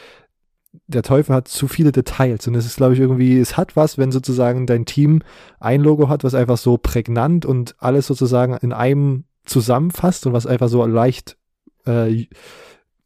[0.85, 3.97] der Teufel hat zu viele Details und es ist, glaube ich, irgendwie, es hat was,
[3.97, 5.21] wenn sozusagen dein Team
[5.59, 10.45] ein Logo hat, was einfach so prägnant und alles sozusagen in einem zusammenfasst und was
[10.45, 11.37] einfach so leicht
[11.85, 12.27] äh,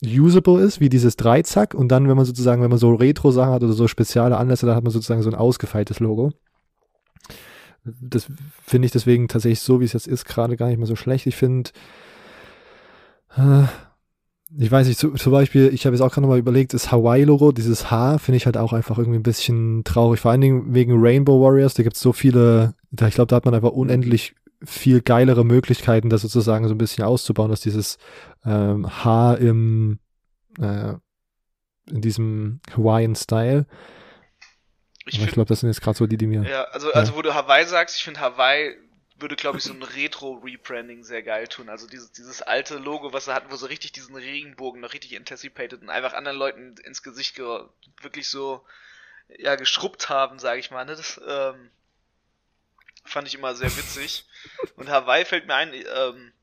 [0.04, 1.74] usable ist, wie dieses Dreizack.
[1.74, 4.76] Und dann, wenn man sozusagen, wenn man so Retro-Sachen hat oder so spezielle Anlässe, dann
[4.76, 6.32] hat man sozusagen so ein ausgefeiltes Logo.
[7.84, 8.28] Das
[8.64, 11.26] finde ich deswegen tatsächlich so, wie es jetzt ist, gerade gar nicht mehr so schlecht.
[11.26, 11.72] Ich finde,
[13.36, 13.64] äh,
[14.58, 17.52] ich weiß nicht, zu, zum Beispiel, ich habe jetzt auch gerade nochmal überlegt, das Hawaii-Logo,
[17.52, 20.20] dieses H, finde ich halt auch einfach irgendwie ein bisschen traurig.
[20.20, 23.38] Vor allen Dingen wegen Rainbow Warriors, da gibt es so viele, da, ich glaube, da
[23.38, 27.98] hat man einfach unendlich viel geilere Möglichkeiten, das sozusagen so ein bisschen auszubauen, dass dieses
[28.46, 30.00] ähm, H im
[30.60, 30.94] äh,
[31.88, 33.66] in diesem Hawaiian-Style.
[35.06, 36.44] Ich Aber ich finde, glaube, das sind jetzt gerade so die, die mir.
[36.44, 38.78] ja, also, also wo du Hawaii sagst, ich finde Hawaii
[39.22, 41.70] würde, glaube ich, so ein Retro-Rebranding sehr geil tun.
[41.70, 45.16] Also dieses, dieses alte Logo, was sie hatten, wo sie richtig diesen Regenbogen noch richtig
[45.16, 47.46] anticipated und einfach anderen Leuten ins Gesicht ge
[48.02, 48.64] wirklich so
[49.38, 50.86] ja, geschrubbt haben, sage ich mal.
[50.86, 50.96] Ne?
[50.96, 51.70] Das ähm,
[53.12, 54.26] fand ich immer sehr witzig.
[54.76, 56.34] Und Hawaii fällt mir ein, ähm,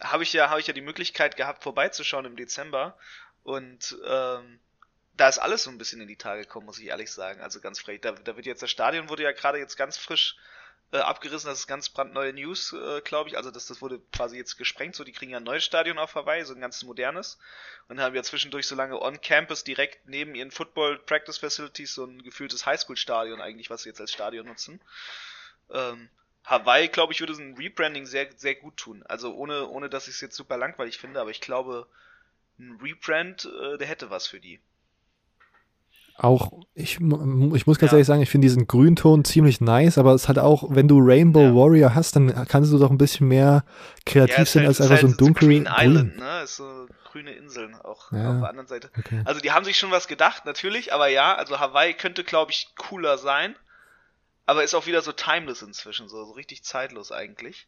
[0.00, 2.96] habe ich ja, habe ich ja die Möglichkeit gehabt, vorbeizuschauen im Dezember.
[3.42, 4.60] Und ähm,
[5.16, 7.40] da ist alles so ein bisschen in die Tage gekommen, muss ich ehrlich sagen.
[7.40, 8.00] Also ganz frech.
[8.00, 10.36] Da, da wird jetzt das Stadion wurde ja gerade jetzt ganz frisch
[10.92, 11.48] äh, abgerissen.
[11.48, 13.36] Das ist ganz brandneue News, äh, glaube ich.
[13.36, 14.96] Also das, das wurde quasi jetzt gesprengt.
[14.96, 17.38] So, die kriegen ja ein neues Stadion auf Hawaii, so ein ganz modernes.
[17.88, 22.04] Und haben ja zwischendurch so lange on Campus direkt neben ihren Football Practice Facilities so
[22.04, 24.80] ein gefühltes Highschool-Stadion eigentlich, was sie jetzt als Stadion nutzen.
[25.72, 26.08] Ähm,
[26.44, 29.02] Hawaii, glaube ich, würde so ein Rebranding sehr, sehr gut tun.
[29.08, 31.86] Also ohne, ohne dass ich es jetzt super langweilig finde, aber ich glaube,
[32.58, 34.60] ein Rebrand, äh, der hätte was für die.
[36.16, 37.96] Auch, ich, ich muss ganz Ja.
[37.96, 41.40] ehrlich sagen, ich finde diesen Grünton ziemlich nice, aber es hat auch, wenn du Rainbow
[41.40, 41.54] Ja.
[41.54, 43.64] Warrior hast, dann kannst du doch ein bisschen mehr
[44.06, 45.68] kreativ ist sein halt- als einfach so ein halt dunkel Green.
[45.68, 46.42] Island, ne?
[46.44, 48.30] Ist so grüne Inseln auch Ja.
[48.30, 48.90] auf der anderen Seite.
[48.96, 49.22] Okay.
[49.24, 52.68] Also die haben sich schon was gedacht, natürlich, aber ja, also Hawaii könnte, glaube ich,
[52.76, 53.56] cooler sein.
[54.46, 57.66] Aber ist auch wieder so timeless inzwischen, so, so richtig zeitlos eigentlich.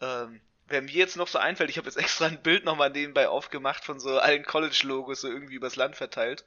[0.00, 3.28] Ähm, wer mir jetzt noch so einfällt, ich habe jetzt extra ein Bild nochmal nebenbei
[3.28, 6.44] aufgemacht von so allen College-Logos so irgendwie übers Land verteilt.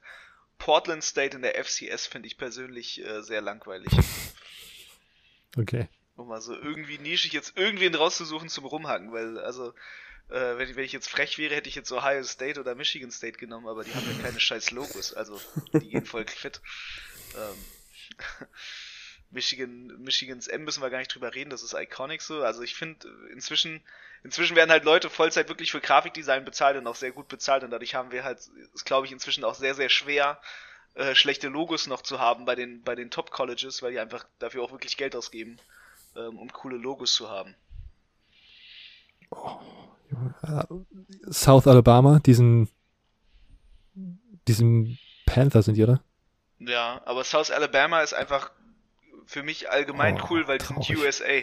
[0.58, 3.92] Portland State in der FCS finde ich persönlich äh, sehr langweilig.
[5.56, 5.88] Okay.
[6.16, 9.74] Um mal so irgendwie nischig jetzt irgendwen rauszusuchen zum Rumhacken, weil, also,
[10.28, 13.10] äh, wenn, ich, wenn ich jetzt frech wäre, hätte ich jetzt Ohio State oder Michigan
[13.10, 15.40] State genommen, aber die haben ja keine scheiß Logos, also
[15.72, 16.60] die gehen voll fit.
[17.34, 17.58] Ähm,
[19.32, 22.42] Michigan, Michigans M müssen wir gar nicht drüber reden, das ist iconic so.
[22.42, 23.80] Also ich finde, inzwischen,
[24.22, 27.70] inzwischen werden halt Leute Vollzeit wirklich für Grafikdesign bezahlt und auch sehr gut bezahlt und
[27.70, 28.38] dadurch haben wir halt,
[28.74, 30.40] ist glaube ich inzwischen auch sehr, sehr schwer,
[30.94, 34.26] äh, schlechte Logos noch zu haben bei den, bei den Top Colleges, weil die einfach
[34.38, 35.58] dafür auch wirklich Geld ausgeben,
[36.14, 37.54] ähm, um coole Logos zu haben.
[40.42, 40.64] Äh,
[41.30, 42.68] South Alabama, diesen,
[44.46, 46.02] diesen Panther sind die, oder?
[46.58, 48.50] Ja, aber South Alabama ist einfach
[49.26, 51.42] für mich allgemein Oh, cool, weil die sind USA.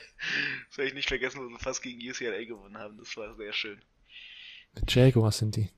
[0.69, 2.99] Das werde ich nicht vergessen, wo sie fast gegen UCLA gewonnen haben.
[2.99, 3.83] Das war sehr schön.
[4.89, 5.69] Jaguars sind die.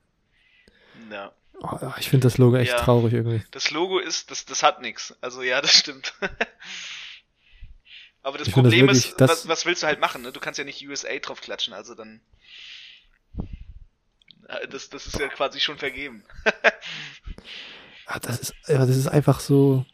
[1.10, 1.32] Ja.
[1.60, 2.78] Oh, ich finde das Logo echt Ja.
[2.82, 3.42] traurig irgendwie.
[3.52, 5.14] Das Logo ist, das, das hat nix.
[5.20, 6.14] Also ja, das stimmt.
[8.22, 10.22] Aber das Ich finde das Problem wirklich- ist, was, was willst du halt machen?
[10.22, 10.32] Ne?
[10.32, 12.20] Du kannst ja nicht USA drauf klatschen, also dann.
[14.70, 16.24] Das, das ist ja quasi schon vergeben.
[18.14, 19.86] Ah, das ist, ja, das ist einfach so.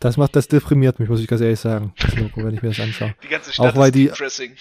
[0.00, 2.68] Das macht, das deprimiert mich, muss ich ganz ehrlich sagen, das Logo, wenn ich mir
[2.70, 3.14] das anschaue.
[3.22, 4.56] Die ganze Stadt Auch weil ist die- depressing.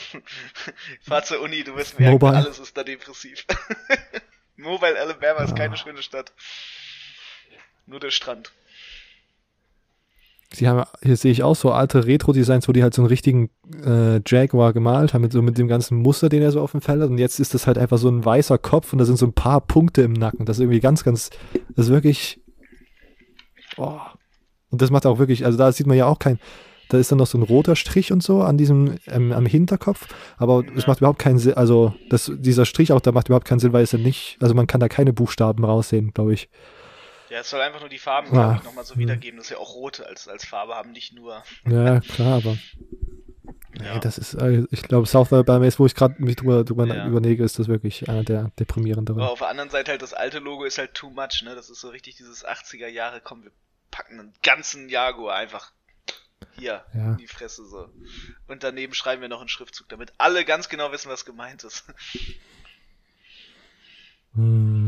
[1.01, 2.35] Fahr zur Uni, du wirst merken, Mobile.
[2.37, 3.45] alles ist da depressiv.
[4.57, 5.77] Mobile Alabama ist keine Ah.
[5.77, 6.33] schöne Stadt.
[7.85, 8.51] Nur der Strand.
[10.53, 13.49] Sie haben, hier sehe ich auch so alte Retro-Designs, wo die halt so einen richtigen
[13.85, 16.81] äh, Jaguar gemalt haben, mit, so mit dem ganzen Muster, den er so auf dem
[16.81, 17.09] Fell hat.
[17.09, 19.33] Und jetzt ist das halt einfach so ein weißer Kopf und da sind so ein
[19.33, 20.45] paar Punkte im Nacken.
[20.45, 21.29] Das ist irgendwie ganz, ganz,
[21.75, 22.41] das ist wirklich.
[23.77, 23.99] Oh.
[24.71, 26.39] Und das macht auch wirklich, also da sieht man ja auch kein,
[26.89, 30.07] da ist dann noch so ein roter Strich und so an diesem, ähm, am Hinterkopf,
[30.37, 33.59] aber es macht überhaupt keinen Sinn, also das, dieser Strich auch, da macht überhaupt keinen
[33.59, 36.49] Sinn, weil es ja nicht, also man kann da keine Buchstaben raussehen, glaube ich.
[37.29, 40.05] Ja, es soll einfach nur die Farben, ich, nochmal so wiedergeben, dass wir auch rote
[40.05, 41.43] als, als Farbe haben, nicht nur.
[41.65, 42.57] Ja, klar, aber.
[43.79, 43.93] Ja.
[43.93, 46.87] Nee, das ist, äh, ich glaube, South by Mace, wo ich gerade mich drüber, drüber
[46.87, 47.07] ja.
[47.07, 49.21] überlege, ist das wirklich einer der deprimierenderen.
[49.21, 51.55] Aber auf der anderen Seite halt, das alte Logo ist halt too much, ne?
[51.55, 53.51] Das ist so richtig dieses 80er Jahre, komm, wir
[53.91, 55.71] packen einen ganzen Jaguar einfach
[56.57, 57.11] hier ja.
[57.11, 57.89] in die Fresse so.
[58.47, 61.85] Und daneben schreiben wir noch einen Schriftzug, damit alle ganz genau wissen, was gemeint ist.
[64.35, 64.78] Hm.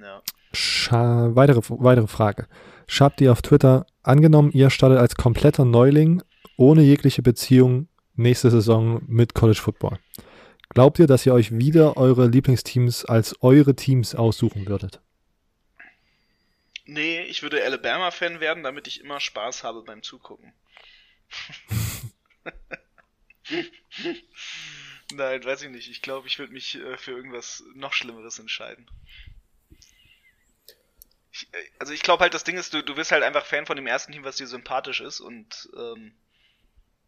[0.00, 0.22] Ja.
[0.52, 2.46] Scha weitere, weitere Frage.
[2.86, 6.22] Schreibt ihr auf Twitter, angenommen, ihr startet als kompletter Neuling
[6.56, 9.98] ohne jegliche Beziehung nächste Saison mit College Football.
[10.70, 15.00] Glaubt ihr, dass ihr euch wieder eure Lieblingsteams als eure Teams aussuchen würdet?
[16.86, 20.52] Nee, ich würde Alabama-Fan werden, damit ich immer Spaß habe beim Zugucken.
[25.14, 25.88] Nein, weiß ich nicht.
[25.90, 28.86] Ich glaube, ich würde mich äh, für irgendwas noch Schlimmeres entscheiden.
[31.34, 33.66] Ich, äh, also ich glaube halt, das Ding ist, du, du bist halt einfach Fan
[33.66, 36.14] von dem ersten Team, was dir sympathisch ist und ähm,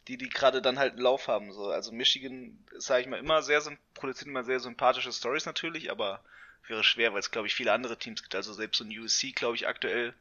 [0.07, 1.51] die, die gerade dann halt einen Lauf haben.
[1.53, 1.69] So.
[1.69, 3.61] Also Michigan, sage ich mal, immer sehr
[3.93, 6.23] produziert immer sehr sympathische Stories natürlich, aber
[6.67, 8.35] wäre schwer, weil es glaube ich viele andere Teams gibt.
[8.35, 10.13] Also selbst so ein USC, glaube ich, aktuell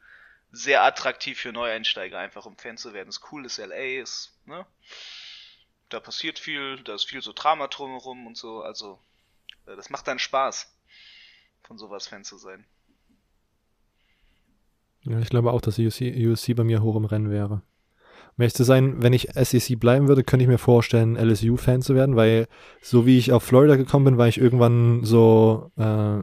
[0.53, 3.09] sehr attraktiv für Neueinsteiger, einfach um Fan zu werden.
[3.09, 4.65] Ist cool, ist LA, ist, ne?
[5.89, 9.01] Da passiert viel, da ist viel so Drama drumherum und so, also
[9.67, 10.73] äh, das macht dann Spaß,
[11.65, 12.65] von sowas Fan zu sein.
[15.07, 17.63] Ja, ich glaube auch, dass USC, USC bei mir hoch im Rennen wäre.
[18.37, 21.95] Um ehrlich zu sein, wenn ich SEC bleiben würde, könnte ich mir vorstellen, LSU-Fan zu
[21.95, 22.47] werden, weil
[22.83, 26.23] so wie ich auf Florida gekommen bin, war ich irgendwann so äh,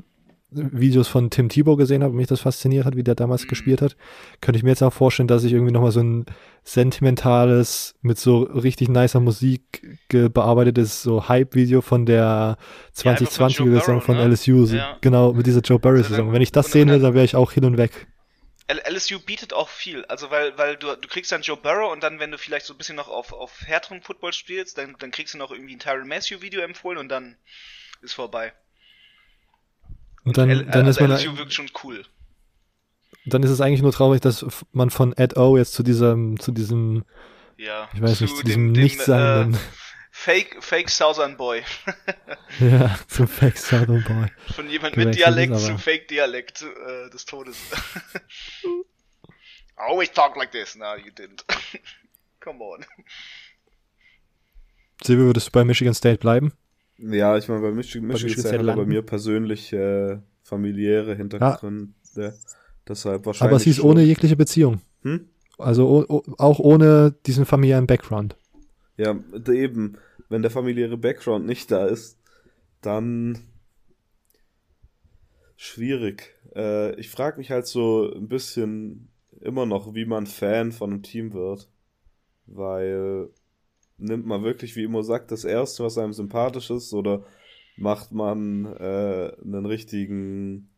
[0.56, 3.82] Videos von Tim Tebow gesehen habe und mich das fasziniert hat, wie der damals gespielt
[3.82, 3.96] hat,
[4.42, 6.26] könnte ich mir jetzt auch vorstellen, dass ich irgendwie nochmal so ein
[6.64, 12.58] sentimentales, mit so richtig nicer Musik bearbeitetes so Hype-Video von der
[12.96, 14.28] 2020er ja, Saison von ne?
[14.28, 14.98] LSU, ja.
[15.02, 16.32] genau, mit dieser Joe Burrow-Saison.
[16.32, 18.08] Wenn ich das sehen würde, dann wäre ich auch hin und weg.
[18.68, 22.20] LSU bietet auch viel, also weil, weil du, du kriegst dann Joe Burrow und dann,
[22.20, 25.34] wenn du vielleicht so ein bisschen noch auf, auf härteren Football spielst, dann, dann kriegst
[25.34, 27.36] du noch irgendwie ein Tyron Matthew Video empfohlen und dann
[28.02, 28.54] ist vorbei.
[30.24, 31.12] Und dann, L dann also ist man.
[31.12, 32.06] LSU wirkt schon cool.
[33.26, 36.52] Dann ist es eigentlich nur traurig, dass man von Ed O jetzt zu diesem, zu
[36.52, 37.04] diesem,
[37.58, 39.56] ja, ich weiß nicht, zu diesem Nichtsagenden.
[39.56, 39.58] Äh,
[40.16, 41.64] Fake, Fake Southern Boy.
[42.60, 44.28] ja, zum Fake Southern Boy.
[44.54, 47.58] Von jemand mit Dialekt zu Fake Dialekt äh, des Todes.
[48.64, 48.70] I
[49.76, 50.76] always talk like this.
[50.76, 51.44] No, you didn't.
[52.40, 52.86] Come on.
[55.04, 56.54] Silvio, würdest du bei Michigan State bleiben?
[57.00, 61.92] Ja, ich meine, bei Michigan, Michigan, Michigan State hat bei mir persönlich äh, familiäre Hintergründe.
[62.16, 62.32] Ja.
[62.88, 63.52] Deshalb wahrscheinlich.
[63.52, 64.80] Aber sie ist ohne jegliche Beziehung.
[65.02, 65.28] Hm?
[65.58, 68.38] Also auch ohne diesen familiären Background.
[68.98, 69.98] Ja, eben,
[70.30, 72.20] wenn der familiäre Background nicht da ist,
[72.82, 73.40] dann
[75.56, 76.36] schwierig.
[76.56, 79.10] Äh, ich frage mich halt so ein bisschen
[79.42, 81.70] immer noch, wie man Fan von einem Team wird.
[82.46, 83.30] Weil
[83.98, 87.24] nimmt man wirklich, wie Immo sagt, das Erste, was einem sympathisch ist, oder
[87.78, 90.70] macht man äh, einen richtigen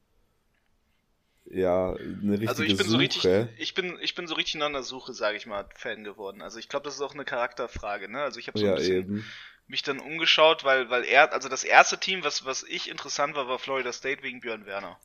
[1.46, 2.90] ja, eine richtige Also ich bin Suche.
[2.90, 3.26] so richtig,
[3.58, 6.42] ich bin, ich bin so richtig nach einer Suche, sage ich mal, Fan geworden.
[6.42, 8.22] Also ich glaube, das ist auch eine Charakterfrage, ne?
[8.22, 9.34] Also ich habe so ja, ein bisschen eben.
[9.68, 13.48] mich dann umgeschaut, weil, weil er, also das erste Team, was, was ich interessant war,
[13.48, 15.00] war Florida State wegen Björn Werner.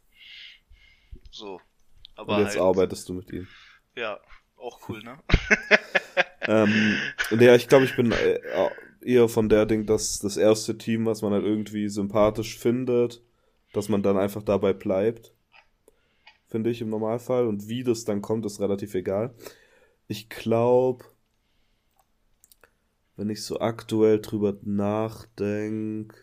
[1.30, 1.60] So.
[2.14, 3.48] Aber Und jetzt halt, arbeitest du mit ihm.
[3.96, 4.20] Ja,
[4.56, 5.18] auch cool, ne?
[6.46, 8.40] ähm, ja, ich glaube, ich bin äh,
[9.00, 13.22] eher von der Ding, dass das erste Team, was man halt irgendwie sympathisch findet,
[13.72, 15.34] dass man dann einfach dabei bleibt
[16.50, 17.46] finde ich im Normalfall.
[17.46, 19.34] Und wie das dann kommt, ist relativ egal.
[20.08, 21.04] Ich glaube,
[23.16, 26.16] wenn ich so aktuell drüber nachdenke,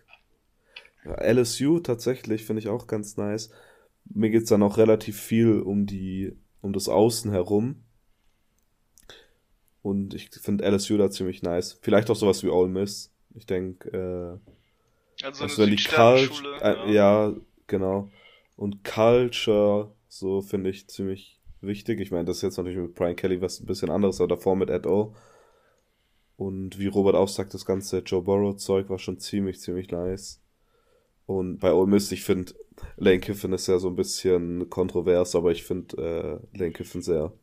[1.05, 3.49] LSU tatsächlich finde ich auch ganz nice.
[4.05, 7.83] Mir geht es dann auch relativ viel um die, um das Außen herum.
[9.81, 11.77] Und ich finde LSU da ziemlich nice.
[11.81, 13.13] Vielleicht auch sowas wie Ole Miss.
[13.35, 17.29] Ich denke, äh, also, also wenn die Culture, äh, ja.
[17.29, 17.35] ja,
[17.67, 18.11] genau.
[18.55, 21.99] Und Culture so finde ich ziemlich wichtig.
[21.99, 24.55] Ich meine, das ist jetzt natürlich mit Brian Kelly was ein bisschen anderes, aber davor
[24.55, 25.15] mit Ed O.
[26.35, 30.41] Und wie Robert auch sagt, das ganze Joe Burrow-Zeug war schon ziemlich, ziemlich nice.
[31.25, 32.53] Und bei Ole Miss, ich finde,
[32.95, 37.33] Lane Kiffin ist ja so ein bisschen kontrovers, aber ich finde äh, Lane Kiffin sehr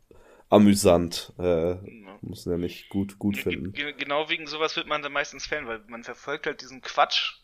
[0.49, 1.33] amüsant.
[1.39, 2.19] Äh, Ja.
[2.23, 3.73] muss ja nicht gut, gut finden.
[3.73, 6.81] Ge- ge- Genau wegen sowas wird man dann meistens Fan, weil man verfolgt halt diesen
[6.81, 7.41] Quatsch.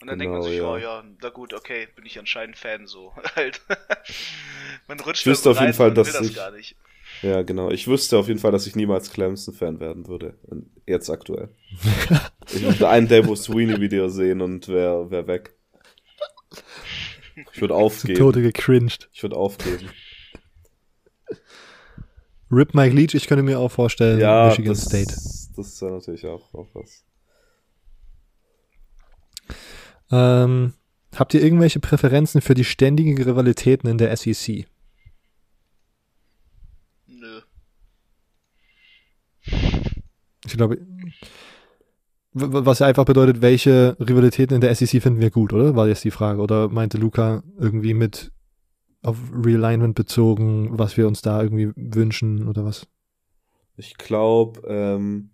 [0.00, 0.68] Und dann denkt man Genau, sich, ja.
[0.68, 3.60] oh ja, na gut, okay, bin ich anscheinend Fan, so halt.
[4.88, 6.76] man rutscht Ich wüsste da auf jeden Fall, dass das ich- gar nicht.
[7.22, 7.70] Ja, genau.
[7.70, 10.38] Ich wüsste auf jeden Fall, dass ich niemals Clemson-Fan werden würde.
[10.86, 11.50] Jetzt aktuell.
[12.54, 15.54] ich würde ein Dabo Sweeney-Video sehen und wär, wär weg.
[17.52, 18.18] Ich würde Zu aufgeben.
[18.18, 19.08] Tode gecringed.
[19.12, 19.90] Ich würde aufgeben.
[22.50, 25.12] Rip Mike Leach, ich könnte mir auch vorstellen, Ja, Michigan das, State.
[25.56, 27.04] das ist ja natürlich auch, auch was.
[30.10, 30.74] Ähm,
[31.14, 34.66] habt ihr irgendwelche Präferenzen für die ständigen Rivalitäten in der SEC?
[37.06, 37.40] Nö.
[40.46, 40.78] Ich glaube,
[42.32, 45.74] was ja einfach bedeutet, welche Rivalitäten in der SEC finden wir gut, oder?
[45.74, 46.40] War jetzt die Frage.
[46.40, 48.30] Oder meinte Luca irgendwie mit
[49.02, 52.86] auf Realignment bezogen, was wir uns da irgendwie wünschen oder was?
[53.76, 55.30] Ich glaube, ähm,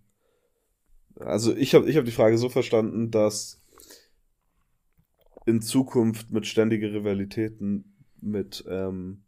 [1.18, 3.60] also ich habe ich hab die Frage so verstanden, dass
[5.46, 9.24] in Zukunft mit ständige Rivalitäten, mit ähm,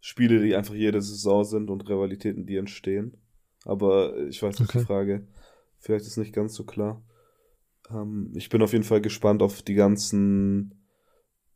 [0.00, 3.16] Spiele, die einfach jede Saison sind und Rivalitäten, die entstehen.
[3.64, 4.78] Aber ich weiß nicht, Okay.
[4.78, 5.28] die Frage
[5.78, 7.02] vielleicht ist nicht ganz so klar.
[7.90, 10.74] Ähm, ich bin auf jeden Fall gespannt auf die ganzen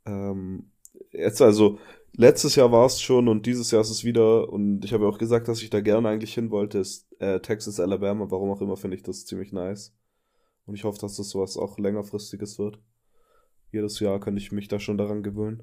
[0.07, 0.71] ähm,
[1.13, 1.79] jetzt also
[2.13, 5.11] letztes Jahr war es schon und dieses Jahr ist es wieder und ich habe ja
[5.11, 8.61] auch gesagt, dass ich da gerne eigentlich hin wollte, ist äh, Texas, Alabama, warum auch
[8.61, 9.95] immer finde ich das ziemlich nice.
[10.67, 12.81] Und ich hoffe, dass das sowas auch längerfristiges wird.
[13.73, 15.63] Jedes Jahr könnte ich mich da schon daran gewöhnen.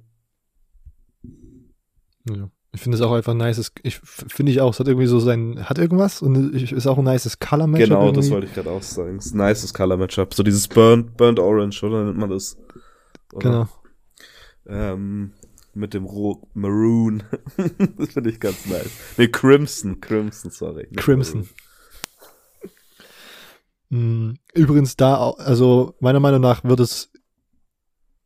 [2.29, 2.49] Ja.
[2.71, 3.57] Ich finde es auch einfach nice.
[3.57, 6.85] Es- Ich finde ich auch, es hat irgendwie so sein, hat irgendwas und ich, ist
[6.85, 7.87] auch ein nices Color Matchup.
[7.87, 8.21] genau, irgendwie.
[8.21, 9.15] das wollte ich gerade auch sagen.
[9.17, 10.33] Das ist ein nices Color Matchup.
[10.33, 12.57] So dieses Burnt, Burnt Orange, oder nennt man das?
[13.33, 13.49] Oder?
[13.49, 13.69] Genau.
[14.67, 15.33] Ähm,
[15.73, 17.23] mit dem Ro Maroon.
[17.97, 18.89] das finde ich ganz nice.
[19.17, 20.87] Nee, Crimson, Crimson, sorry.
[20.91, 21.47] nicht Crimson.
[23.89, 24.31] Maroon.
[24.31, 27.11] Mm, Übrigens da, also meiner Meinung nach wird es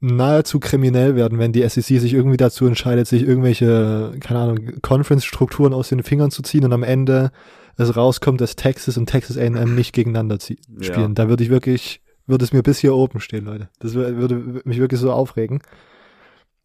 [0.04, 5.74] nahezu kriminell werden, wenn die SEC sich irgendwie dazu entscheidet, sich irgendwelche, keine Ahnung, Conference-Strukturen
[5.74, 7.32] aus den Fingern zu ziehen und am Ende
[7.78, 10.84] es rauskommt, dass Texas und Texas A&M nicht gegeneinander Ja.
[10.84, 11.16] spielen.
[11.16, 13.70] Da würde ich wirklich, würde es mir bis hier oben stehen, Leute.
[13.80, 15.62] Das wür- würde mich wirklich so aufregen.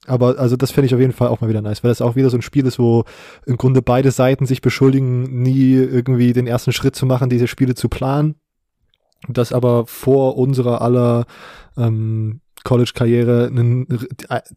[0.07, 2.17] Aber also das fände ich auf jeden Fall auch mal wieder nice, weil das auch
[2.17, 3.05] wieder so ein Spiel ist, wo
[3.47, 7.75] im Grunde beide Seiten sich beschuldigen, nie irgendwie den ersten Schritt zu machen, diese Spiele
[7.75, 8.35] zu planen.
[9.29, 11.27] Das aber vor unserer aller
[11.77, 13.87] ähm, College-Karriere einen-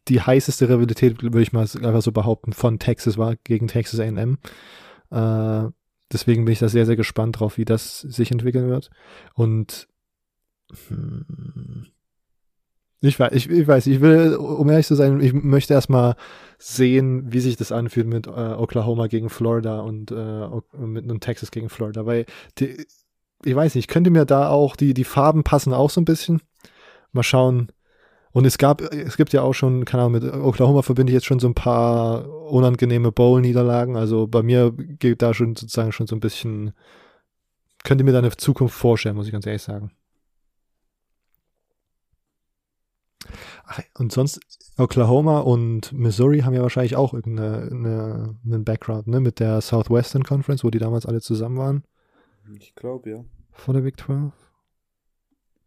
[0.08, 4.38] die heißeste Rivalität, würde ich mal einfach so behaupten, von Texas war gegen Texas A&M.
[5.12, 5.72] Äh,
[6.12, 8.90] deswegen bin ich da sehr, sehr gespannt drauf, wie das sich entwickeln wird.
[9.36, 9.88] Und
[10.88, 11.88] hm,
[13.04, 16.16] ich weiß, ich, ich weiß, ich will, um ehrlich zu sein, ich möchte erstmal
[16.60, 20.48] sehen, wie sich das anfühlt mit äh, Oklahoma gegen Florida und äh,
[20.78, 22.26] mit und Texas gegen Florida, weil
[22.60, 22.86] die,
[23.44, 26.06] ich weiß nicht, ich könnte mir da auch, die, die Farben passen auch so ein
[26.06, 26.42] bisschen.
[27.12, 27.72] Mal schauen.
[28.34, 31.26] Und es gab, es gibt ja auch schon, keine Ahnung, mit Oklahoma verbinde ich jetzt
[31.26, 33.98] schon so ein paar unangenehme Bowl-Niederlagen.
[33.98, 36.74] Also bei mir geht da schon sozusagen schon so ein bisschen,
[37.84, 39.92] könnte mir da eine Zukunft vorstellen, muss ich ganz ehrlich sagen.
[43.66, 44.40] Ach, und sonst,
[44.78, 50.64] Oklahoma und Missouri haben ja wahrscheinlich auch irgendeinen eine, Background, ne, mit der Southwestern Conference,
[50.64, 51.84] wo die damals alle zusammen waren,
[52.58, 53.26] Ich glaube, ja.
[53.52, 54.34] vor der Big 12.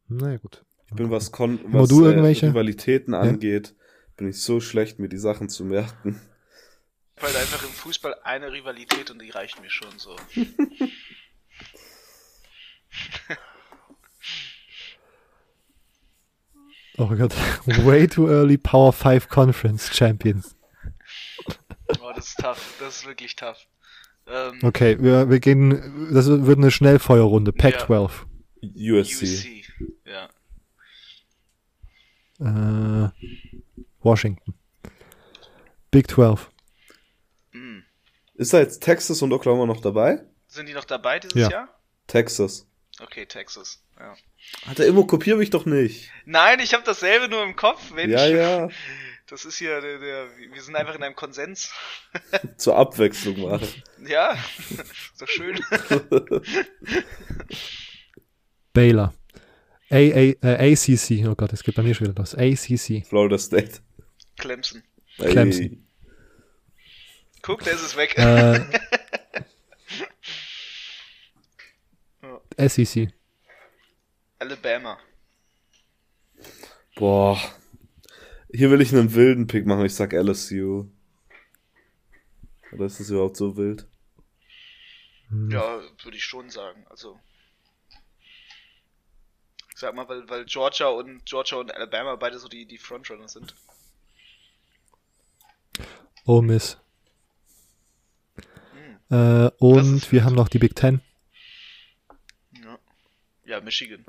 [0.09, 0.65] Naja, gut.
[0.89, 2.49] Ich bin, was, Kon was du äh, irgendwelche?
[2.49, 3.75] Rivalitäten angeht,
[4.17, 6.21] bin ich so schlecht, mir die Sachen zu merken.
[7.17, 10.17] Weil einfach im Fußball eine Rivalität und die reicht mir schon so.
[16.97, 17.35] Oh Gott,
[17.85, 20.55] way too early Power 5 Conference Champions.
[22.01, 22.77] Oh, das ist tough.
[22.79, 23.67] Das ist wirklich tough.
[24.29, 28.27] Ähm, Okay, wir, wir gehen, das wird eine Schnellfeuerrunde, Pac 12.
[28.63, 29.25] USC.
[29.25, 29.89] UC.
[30.07, 30.29] Ja.
[32.45, 33.09] Äh,
[34.01, 34.55] Washington.
[35.91, 36.51] Big 12.
[37.53, 37.85] Hm.
[38.35, 40.25] Ist da jetzt Texas und Oklahoma noch dabei?
[40.47, 41.51] Sind die noch dabei dieses Ja.
[41.51, 41.81] Jahr?
[42.07, 42.67] Texas.
[43.01, 43.83] Okay, Texas.
[43.99, 44.15] Ja.
[44.69, 46.11] Alter, Immo, kopier mich doch nicht.
[46.27, 47.91] Nein, ich habe dasselbe nur im Kopf.
[47.93, 48.13] Mensch.
[48.13, 48.69] Ja, ja.
[49.27, 51.73] Das ist hier der, der, wir sind einfach in einem Konsens.
[52.59, 53.59] Zur Abwechslung mal.
[54.07, 54.37] Ja,
[54.69, 55.59] ist doch schön.
[58.75, 59.15] Baylor.
[59.91, 61.27] A, A, äh, ACC.
[61.29, 62.35] Oh Gott, es geht bei mir schon wieder los.
[62.35, 63.07] ACC.
[63.07, 63.81] Florida State.
[64.37, 64.83] Clemson.
[65.19, 65.31] Ey.
[65.31, 65.87] Clemson.
[67.43, 68.17] Guck, da ist es weg.
[68.17, 68.61] Äh,
[72.69, 73.13] SEC.
[74.39, 74.99] Alabama.
[76.97, 77.39] Boah.
[78.53, 79.85] Hier will ich einen wilden Pick machen.
[79.85, 80.89] Ich sag LSU.
[82.73, 83.87] Oder ist das überhaupt so wild?
[85.51, 86.85] Ja, würde ich schon sagen.
[86.89, 87.19] Also
[89.75, 93.29] ich sag mal, weil, weil Georgia und Georgia und Alabama beide so die, die Frontrunner
[93.29, 93.57] sind.
[96.25, 96.79] Oh Miss.
[99.09, 99.47] Hm.
[99.47, 101.01] Äh, und wir haben noch die Big Ten.
[102.53, 102.79] Ja,
[103.45, 104.05] ja Michigan.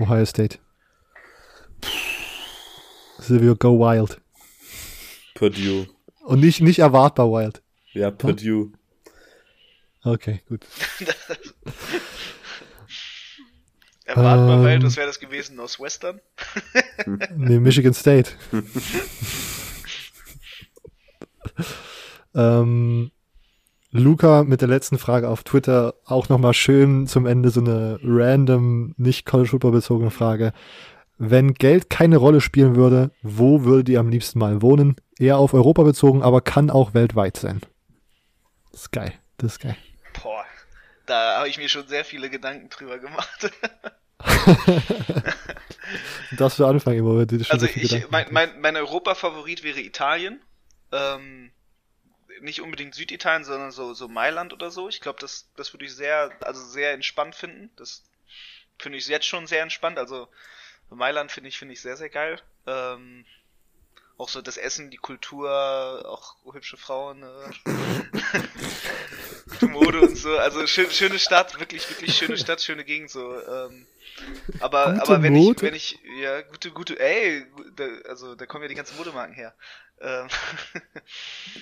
[0.00, 0.58] Ohio State.
[3.18, 4.20] Silvio, go wild.
[5.34, 5.86] Purdue.
[6.22, 7.62] Und nicht, nicht erwartbar wild.
[7.92, 8.72] Ja, Purdue.
[10.02, 10.66] Okay, gut.
[14.04, 15.58] Erwartbar ähm, wild, was wäre das gewesen?
[15.60, 16.20] Aus Western?
[17.36, 18.32] nee, Michigan State.
[22.34, 23.10] ähm,
[23.90, 28.94] Luca mit der letzten Frage auf Twitter auch nochmal schön zum Ende so eine random,
[28.98, 30.52] nicht College Football bezogene Frage.
[31.16, 34.96] Wenn Geld keine Rolle spielen würde, wo würdet ihr am liebsten mal wohnen?
[35.18, 37.60] Eher auf Europa bezogen, aber kann auch weltweit sein.
[38.72, 39.12] Das ist geil.
[39.38, 39.76] Das ist geil.
[40.20, 40.44] Boah,
[41.06, 43.50] da habe ich mir schon sehr viele Gedanken drüber gemacht.
[46.32, 50.40] Darfst du anfangen, Immo, wenn du schon Also ich, mein, mein, mein Europa-Favorit wäre Italien.
[50.92, 51.50] Ähm,
[52.40, 54.88] nicht unbedingt Süditalien, sondern so, so Mailand oder so.
[54.88, 57.70] Ich glaube, das, das würde ich sehr, also sehr entspannt finden.
[57.76, 58.04] Das
[58.78, 59.98] finde ich jetzt schon sehr entspannt.
[59.98, 60.28] Also
[60.90, 62.40] Mailand finde ich, finde ich sehr, sehr geil.
[62.66, 63.24] Ähm,
[64.16, 65.50] auch so das Essen, die Kultur,
[66.06, 67.50] auch hübsche Frauen, äh,
[69.68, 70.36] Mode und so.
[70.38, 73.34] Also schön, schöne Stadt, wirklich, wirklich schöne Stadt, schöne Gegend so.
[73.34, 73.86] Ähm,
[74.60, 75.56] aber, gute aber wenn Mode?
[75.56, 77.44] ich, wenn ich, ja, gute, gute, ey,
[77.76, 79.54] da, also da kommen ja die ganzen Modemarken her.
[80.00, 80.28] Ähm,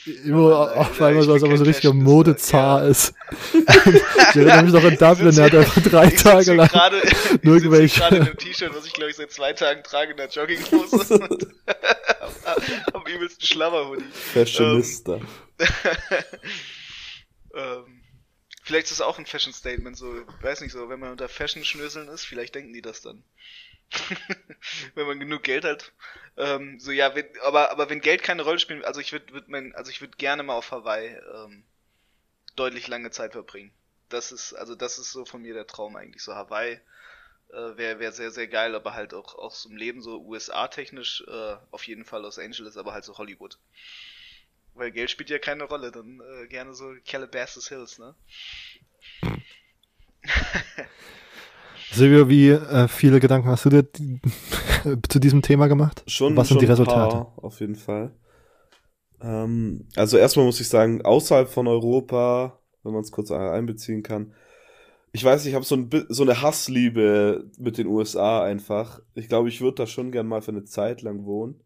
[0.25, 2.89] Immer auf einmal so, als ob er so richtiger Modezar ja.
[2.89, 3.15] ist.
[3.53, 7.01] ich erinnere mich noch in Dublin, er hat einfach drei ich Tage lang grade,
[7.43, 8.01] nur irgendwelche...
[8.01, 11.19] gerade in einem T-Shirt, was ich glaube ich seit zwei Tagen trage in der Jogginghose
[11.19, 11.47] und
[12.93, 14.05] am übelsten Schlammerhoodie.
[14.13, 15.15] Fashionista.
[15.15, 15.23] Ähm,
[17.55, 18.03] ähm,
[18.63, 22.25] vielleicht ist es auch ein Fashion-Statement, so, weiß nicht so, wenn man unter Fashion-Schnöseln ist,
[22.25, 23.23] vielleicht denken die das dann.
[24.95, 25.93] wenn man genug Geld hat.
[26.37, 29.49] Ähm, so ja, wenn, aber aber wenn Geld keine Rolle spielt, also ich würde würd
[29.49, 31.65] mein, also ich würde gerne mal auf Hawaii ähm,
[32.57, 33.73] deutlich lange Zeit verbringen.
[34.09, 36.81] Das ist also das ist so von mir der Traum eigentlich so Hawaii
[37.51, 41.23] äh, wäre wär sehr sehr geil, aber halt auch auch zum Leben so USA technisch
[41.27, 43.59] äh, auf jeden Fall Los Angeles, aber halt so Hollywood.
[44.75, 48.14] Weil Geld spielt ja keine Rolle, dann äh, gerne so Calabasas Hills, ne?
[51.93, 53.87] Silvio, wie äh, viele Gedanken hast du dir
[55.09, 56.03] zu diesem Thema gemacht?
[56.07, 56.37] Schon.
[56.37, 57.16] Was sind schon die Resultate?
[57.16, 58.12] Paar, auf jeden Fall.
[59.20, 64.33] Ähm, also erstmal muss ich sagen, außerhalb von Europa, wenn man es kurz einbeziehen kann,
[65.14, 69.01] ich weiß, ich habe so, ein, so eine Hassliebe mit den USA einfach.
[69.14, 71.61] Ich glaube, ich würde da schon gern mal für eine Zeit lang wohnen.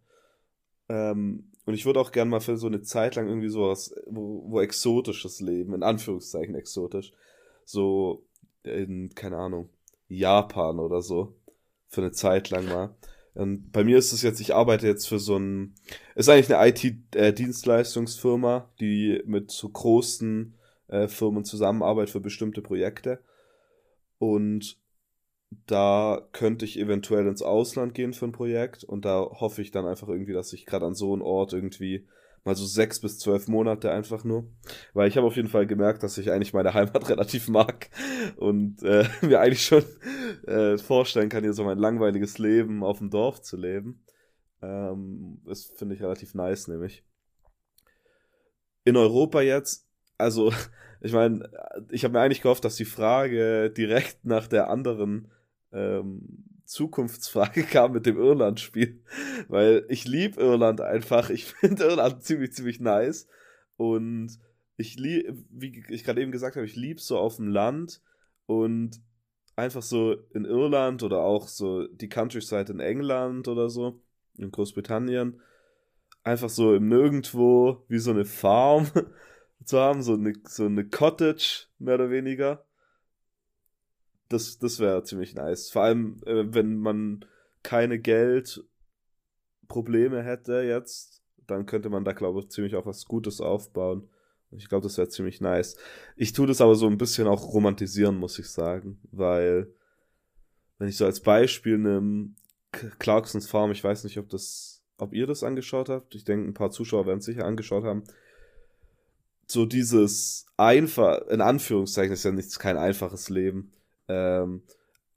[0.89, 4.45] Ähm, und ich würde auch gern mal für so eine Zeit lang irgendwie sowas, wo,
[4.49, 7.13] wo exotisches Leben, in Anführungszeichen exotisch,
[7.65, 8.25] so
[8.63, 9.69] in, keine Ahnung,
[10.09, 11.35] Japan oder so.
[11.89, 12.97] Für eine Zeit lang mal.
[13.35, 15.75] Und bei mir ist es jetzt, ich arbeite jetzt für so ein,
[16.15, 20.55] ist eigentlich eine IT-Dienstleistungsfirma, äh, die mit so großen
[20.89, 23.21] äh, Firmen zusammenarbeitet für bestimmte Projekte.
[24.19, 24.79] Und
[25.51, 29.87] da könnte ich eventuell ins Ausland gehen für ein Projekt und da hoffe ich dann
[29.87, 32.07] einfach irgendwie, dass ich gerade an so einem Ort irgendwie
[32.47, 34.49] mal so sechs bis zwölf Monate einfach nur.
[34.95, 37.91] Weil ich habe auf jeden Fall gemerkt, dass ich eigentlich meine Heimat relativ mag
[38.37, 39.85] und äh, mir eigentlich schon
[40.47, 44.05] äh, vorstellen kann, hier so mein langweiliges Leben auf dem Dorf zu leben.
[44.63, 47.05] Ähm, das finde ich relativ nice, nämlich.
[48.85, 50.53] In Europa jetzt, also
[51.01, 51.51] ich meine,
[51.91, 55.33] ich habe mir eigentlich gehofft, dass die Frage direkt nach der anderen
[55.73, 59.03] ähm, Zukunftsfrage kam mit dem Irland-Spiel,
[59.49, 61.31] weil ich liebe Irland einfach.
[61.31, 63.29] Ich finde Irland ziemlich, ziemlich nice.
[63.77, 64.39] Und
[64.77, 68.03] ich liebe, wie ich gerade eben gesagt habe, ich liebe so auf dem Land
[68.47, 69.01] und
[69.55, 74.03] einfach so in Irland oder auch so die Countryside in England oder so,
[74.37, 75.41] in Großbritannien,
[76.23, 78.87] einfach so im Nirgendwo wie so eine Farm
[79.65, 82.66] zu haben, so eine, so eine Cottage, mehr oder weniger
[84.29, 85.71] das, das wäre ziemlich nice.
[85.71, 87.25] Vor allem, äh, wenn man
[87.63, 94.09] keine Geldprobleme hätte jetzt, dann könnte man da, glaube ich, ziemlich auch was Gutes aufbauen.
[94.53, 95.77] Ich glaube, das wäre ziemlich nice.
[96.17, 99.73] Ich tue das aber so ein bisschen auch romantisieren, muss ich sagen, weil,
[100.79, 102.31] wenn ich so als Beispiel nehme,
[102.99, 106.15] Clarksons Farm, ich weiß nicht, ob das, ob ihr das angeschaut habt.
[106.15, 108.05] Ich denke, ein paar Zuschauer werden es sicher angeschaut haben.
[109.47, 113.73] So dieses einfach, in Anführungszeichen ist ja nichts, kein einfaches Leben.
[114.09, 114.63] Ähm,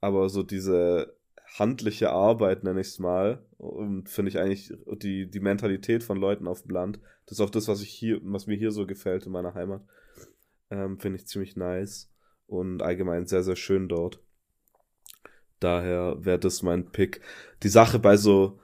[0.01, 1.15] aber so diese
[1.57, 6.47] handliche Arbeit, nenne ich es mal, und finde ich eigentlich die, die Mentalität von Leuten
[6.47, 9.25] auf dem Land, das ist auch das, was ich hier, was mir hier so gefällt
[9.25, 9.81] in meiner Heimat.
[10.71, 12.11] Ähm, Finde ich ziemlich nice
[12.47, 14.19] und allgemein sehr, sehr schön dort.
[15.59, 17.21] Daher wäre das mein Pick.
[17.63, 18.59] Die Sache bei so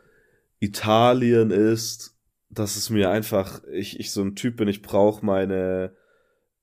[0.59, 2.17] Italien ist,
[2.49, 5.95] dass es mir einfach, ich, ich so ein Typ bin, ich brauche meine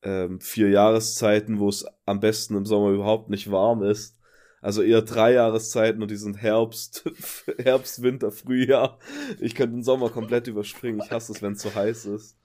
[0.02, 4.16] ähm, vier Jahreszeiten, wo es am besten im Sommer überhaupt nicht warm ist.
[4.60, 7.04] Also eher drei Jahreszeiten und die sind Herbst,
[7.58, 8.98] Herbst, Winter, Frühjahr.
[9.40, 11.00] Ich könnte den Sommer komplett überspringen.
[11.04, 12.36] Ich hasse es, wenn es so heiß ist.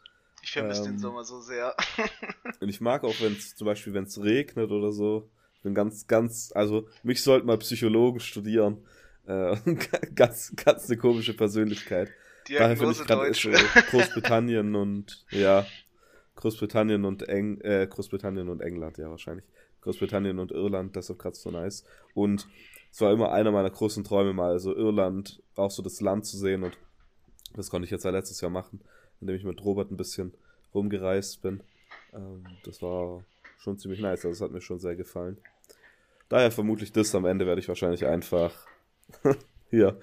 [0.41, 1.76] Ich vermisse ähm, den Sommer so sehr.
[2.60, 5.30] und ich mag auch, wenn es zum Beispiel, wenn es regnet oder so.
[5.55, 8.84] Ich bin ganz, ganz, also mich sollten mal Psychologen studieren.
[9.28, 9.58] Äh,
[10.16, 12.10] ganz, ganz eine komische Persönlichkeit.
[12.49, 13.32] Daher finde ich gerade
[13.91, 15.66] Großbritannien und ja,
[16.38, 19.45] Großbritannien und Eng, äh, Großbritannien und England, ja wahrscheinlich.
[19.81, 21.83] Großbritannien und Irland, deshalb gerade so nice.
[22.13, 22.47] Und
[22.91, 26.38] es war immer einer meiner großen Träume mal, so Irland, auch so das Land zu
[26.38, 26.77] sehen und
[27.55, 28.81] das konnte ich jetzt ja letztes Jahr machen,
[29.19, 30.33] indem ich mit Robert ein bisschen
[30.73, 31.61] rumgereist bin.
[32.13, 33.23] Ähm, das war
[33.57, 35.38] schon ziemlich nice, also es hat mir schon sehr gefallen.
[36.29, 38.53] Daher vermutlich das am Ende werde ich wahrscheinlich einfach
[39.69, 39.99] hier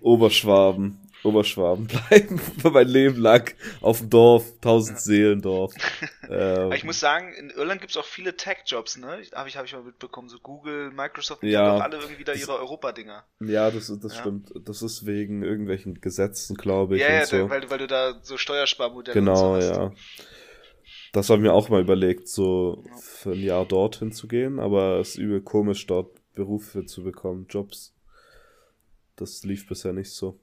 [0.00, 5.74] Oberschwaben Oberschwaben bleiben für mein Leben lang auf dem Dorf, tausend Seelen Dorf.
[6.28, 9.22] Ähm, ich muss sagen, in Irland gibt es auch viele Tech-Jobs, ne?
[9.32, 10.28] Habe ich, hab ich mal mitbekommen.
[10.28, 13.24] So Google, Microsoft, die ja, haben auch alle irgendwie da ihre Europa-Dinger.
[13.38, 14.20] Ja, das, das ja.
[14.20, 14.50] stimmt.
[14.64, 17.02] Das ist wegen irgendwelchen Gesetzen, glaube ich.
[17.02, 17.48] Ja, ja so.
[17.48, 19.92] weil, weil du da so Steuersparmodelle Genau, so ja.
[21.12, 24.98] Das habe ich mir auch mal überlegt, so für ein Jahr dorthin zu gehen, aber
[24.98, 27.94] es ist übel komisch, dort Berufe zu bekommen, Jobs.
[29.16, 30.38] Das lief bisher nicht so.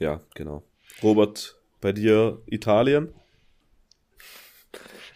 [0.00, 0.62] Ja, genau.
[1.02, 3.10] Robert, bei dir Italien?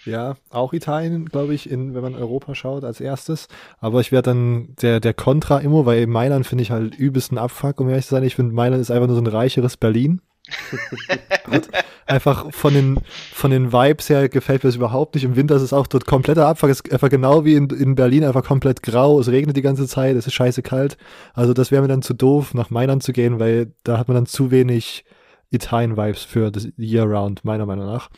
[0.04, 3.48] Ja, auch Italien, glaube ich, in, wenn man Europa schaut als erstes.
[3.80, 7.80] Aber ich werde dann der, der Contra immer, weil Mailand finde ich halt übelsten Abfuck,
[7.80, 8.22] um ehrlich zu sein.
[8.24, 10.20] Ich finde Mailand ist einfach nur so ein reicheres Berlin.
[12.06, 13.00] einfach von den,
[13.32, 15.24] von den Vibes her gefällt mir das überhaupt nicht.
[15.24, 16.70] Im Winter ist es auch dort kompletter Abfuck.
[16.70, 19.18] Es ist einfach genau wie in, in Berlin, einfach komplett grau.
[19.18, 20.96] Es regnet die ganze Zeit, es ist scheiße kalt.
[21.32, 24.16] Also das wäre mir dann zu doof, nach Mailand zu gehen, weil da hat man
[24.16, 25.04] dann zu wenig
[25.50, 28.10] Italien-Vibes für das Year-Round, meiner Meinung nach.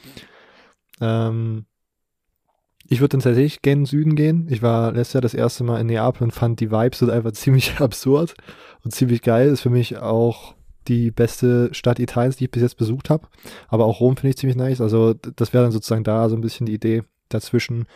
[1.01, 1.67] Ähm,
[2.89, 4.47] ich würde dann tatsächlich gerne in den Süden gehen.
[4.51, 7.33] Ich war letztes Jahr das erste Mal in Neapel und fand die Vibes dort einfach
[7.35, 8.35] ziemlich absurd
[8.85, 9.49] und ziemlich geil.
[9.49, 10.56] Ist für mich auch
[10.89, 13.29] die beste Stadt Italiens, die ich bis jetzt besucht habe.
[13.69, 14.81] Aber auch Rom finde ich ziemlich nice.
[14.81, 17.87] Also das wäre dann sozusagen da so ein bisschen die Idee, dazwischen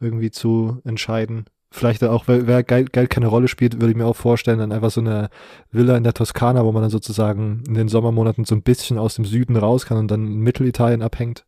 [0.00, 1.46] irgendwie zu entscheiden.
[1.72, 4.90] Vielleicht auch, wer Geld, Geld keine Rolle spielt, würde ich mir auch vorstellen, dann einfach
[4.90, 5.30] so eine
[5.70, 9.14] Villa in der Toskana, wo man dann sozusagen in den Sommermonaten so ein bisschen aus
[9.14, 11.46] dem Süden raus kann und dann in Mittelitalien abhängt.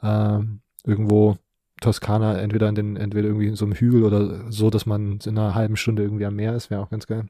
[0.00, 1.38] Ähm, irgendwo
[1.80, 5.36] Toskana, entweder in den, entweder irgendwie in so einem Hügel oder so, dass man in
[5.36, 7.28] einer halben Stunde irgendwie am Meer ist, wäre auch ganz geil.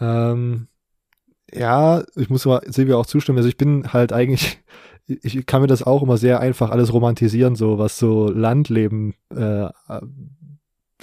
[0.00, 0.68] Ähm,
[1.54, 3.38] ja, ich muss aber Silvia auch zustimmen.
[3.38, 4.58] Also ich bin halt eigentlich,
[5.06, 9.66] ich kann mir das auch immer sehr einfach alles romantisieren, so was so Landleben, äh,
[9.66, 10.00] äh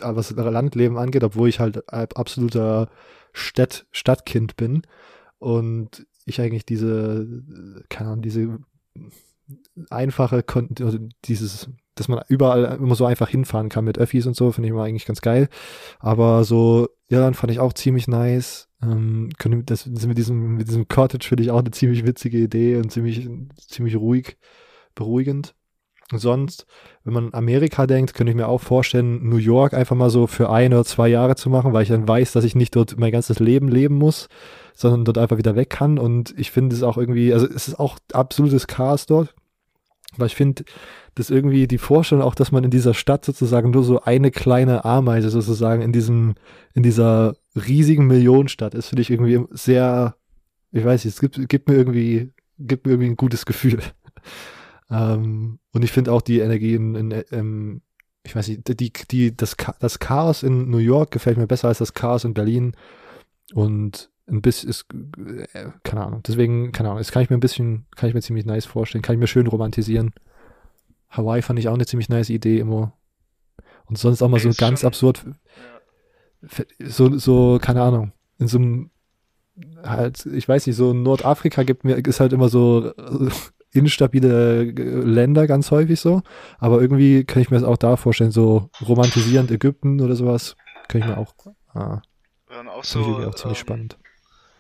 [0.04, 2.90] was Landleben angeht, obwohl ich halt absoluter
[3.34, 4.82] Stadt, Stadtkind bin
[5.38, 7.44] und ich eigentlich diese,
[7.90, 8.60] keine Ahnung, diese
[9.90, 10.44] einfache,
[10.80, 14.68] also dieses, dass man überall immer so einfach hinfahren kann mit Öffis und so, finde
[14.68, 15.50] ich immer eigentlich ganz geil.
[16.00, 18.70] Aber so Irland fand ich auch ziemlich nice.
[18.82, 19.30] Ähm,
[19.66, 22.92] das, das mit diesem, mit diesem Cottage finde ich auch eine ziemlich witzige Idee und
[22.92, 23.30] ziemlich,
[23.68, 24.38] ziemlich ruhig,
[24.96, 25.54] beruhigend.
[26.12, 26.66] Und sonst,
[27.04, 30.50] wenn man Amerika denkt, könnte ich mir auch vorstellen, New York einfach mal so für
[30.50, 33.12] ein oder zwei Jahre zu machen, weil ich dann weiß, dass ich nicht dort mein
[33.12, 34.28] ganzes Leben leben muss,
[34.74, 35.98] sondern dort einfach wieder weg kann.
[35.98, 39.34] Und ich finde es auch irgendwie, also es ist auch absolutes Chaos dort.
[40.18, 40.66] Weil ich finde,
[41.16, 44.84] dass irgendwie die Vorstellung auch, dass man in dieser Stadt sozusagen nur so eine kleine
[44.84, 46.36] Ameise sozusagen in diesem,
[46.74, 50.16] in dieser riesigen Millionenstadt ist, finde ich irgendwie sehr,
[50.72, 53.80] ich weiß nicht, es gibt, gibt mir irgendwie, gibt mir irgendwie ein gutes Gefühl.
[54.92, 57.82] ähm, und ich finde auch die Energie in, in, in,
[58.24, 61.80] ich weiß nicht, die, die, das, das Chaos in New York gefällt mir besser als
[61.80, 62.74] das Chaos in Berlin.
[63.54, 64.86] Und ein bisschen ist,
[65.54, 68.22] äh, keine Ahnung, deswegen, keine Ahnung, das kann ich mir ein bisschen, kann ich mir
[68.22, 70.14] ziemlich nice vorstellen, kann ich mir schön romantisieren.
[71.10, 72.94] Hawaii fand ich auch eine ziemlich nice Idee immer.
[73.86, 75.26] Und sonst auch mal so ganz absurd,
[76.80, 78.92] so, so, keine Ahnung, in so einem,
[79.84, 83.30] halt, ich weiß nicht, so Nordafrika gibt mir, ist halt immer so äh,
[83.74, 86.22] instabile Länder ganz häufig so,
[86.58, 90.56] aber irgendwie kann ich mir das auch da vorstellen, so romantisierend Ägypten oder sowas,
[90.88, 91.34] kann ich mir auch,
[91.74, 92.02] ah,
[92.74, 93.98] auch so, auch ziemlich ähm, spannend.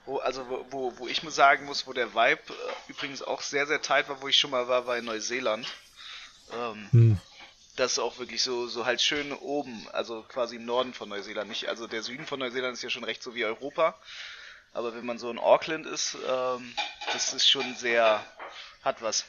[0.05, 3.41] Wo, also wo, wo, wo ich mir sagen muss, wo der Vibe äh, übrigens auch
[3.41, 5.67] sehr, sehr tight war, wo ich schon mal war, war in Neuseeland.
[6.53, 7.17] Ähm, hm.
[7.75, 11.49] Das ist auch wirklich so, so halt schön oben, also quasi im Norden von Neuseeland.
[11.49, 13.95] Nicht, also der Süden von Neuseeland ist ja schon recht so wie Europa.
[14.73, 16.73] Aber wenn man so in Auckland ist, ähm,
[17.13, 18.23] das ist schon sehr,
[18.83, 19.25] hat was.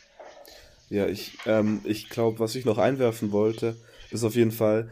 [0.89, 3.77] Ja, ich, ähm, ich glaube, was ich noch einwerfen wollte,
[4.11, 4.91] ist auf jeden Fall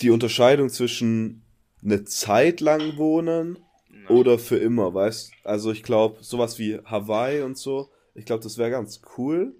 [0.00, 1.42] die Unterscheidung zwischen
[1.82, 3.58] eine Zeit lang wohnen
[4.08, 8.58] Oder für immer, weißt Also ich glaube, sowas wie Hawaii und so, ich glaube, das
[8.58, 9.54] wäre ganz cool,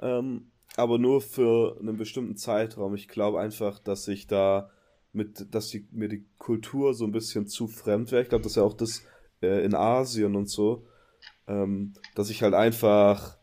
[0.00, 2.94] ähm, aber nur für einen bestimmten Zeitraum.
[2.94, 4.70] Ich glaube einfach, dass ich da
[5.12, 8.22] mit, dass die, mir die Kultur so ein bisschen zu fremd wäre.
[8.22, 9.02] Ich glaube, das ist ja auch das
[9.42, 10.86] äh, in Asien und so,
[11.46, 13.36] ähm, dass ich halt einfach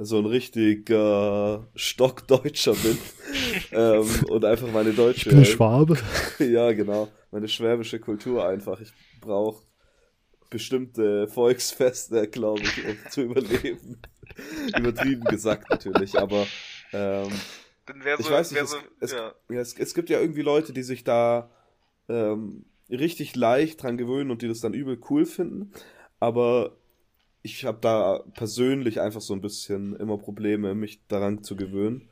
[0.00, 2.98] so ein richtiger Stockdeutscher bin
[3.72, 5.96] ähm, und einfach meine deutsche Ich bin Schwabe.
[6.38, 7.08] ja, genau.
[7.30, 8.80] Meine schwäbische Kultur einfach.
[8.80, 9.64] Ich brauche
[10.50, 14.00] bestimmte Volksfeste, glaube ich, um zu überleben.
[14.76, 16.46] Übertrieben gesagt natürlich, aber
[16.92, 17.30] ähm,
[17.86, 19.34] so, ich weiß nicht, es, so es, ja.
[19.48, 21.50] es, es gibt ja irgendwie Leute, die sich da
[22.08, 25.72] ähm, richtig leicht dran gewöhnen und die das dann übel cool finden,
[26.20, 26.76] aber
[27.42, 32.08] ich habe da persönlich einfach so ein bisschen immer Probleme, mich daran zu gewöhnen.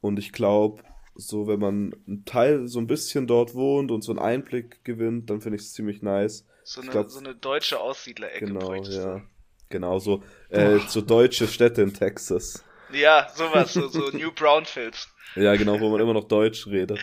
[0.00, 0.82] Und ich glaube,
[1.14, 5.30] so wenn man einen Teil so ein bisschen dort wohnt und so einen Einblick gewinnt,
[5.30, 6.46] dann finde ich es ziemlich nice.
[6.64, 9.20] So, eine, glaub- so eine deutsche Aussiedlerecke Genau, ja.
[9.68, 12.62] Genau, so, äh, so deutsche Städte in Texas.
[12.92, 15.08] Ja, sowas, so, so New Brownfield.
[15.34, 16.98] Ja, genau, wo man immer noch Deutsch redet.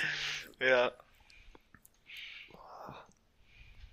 [0.59, 0.91] Ja.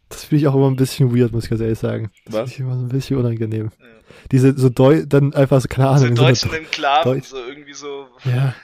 [0.08, 2.10] Das finde ich auch immer ein bisschen weird, muss ich ganz ehrlich sagen.
[2.26, 2.52] Das Was?
[2.52, 3.70] finde ich immer so ein bisschen unangenehm.
[3.78, 3.86] Ja.
[4.30, 6.16] Diese so Deu dann einfach so, keine So Ahnung.
[6.16, 8.08] so deutschen Enklaven, Deutsch- so irgendwie so.
[8.24, 8.54] ja,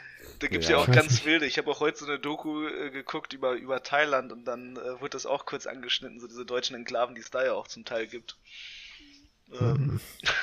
[0.43, 1.47] Da gibt's Ja, ja, auch ganz wilde.
[1.47, 5.01] Ich habe auch heute so eine Doku äh, geguckt über, über Thailand und dann äh,
[5.01, 7.85] wurde das auch kurz angeschnitten, so diese deutschen Enklaven, die es da ja auch zum
[7.85, 8.37] Teil gibt.
[9.53, 10.01] Ähm,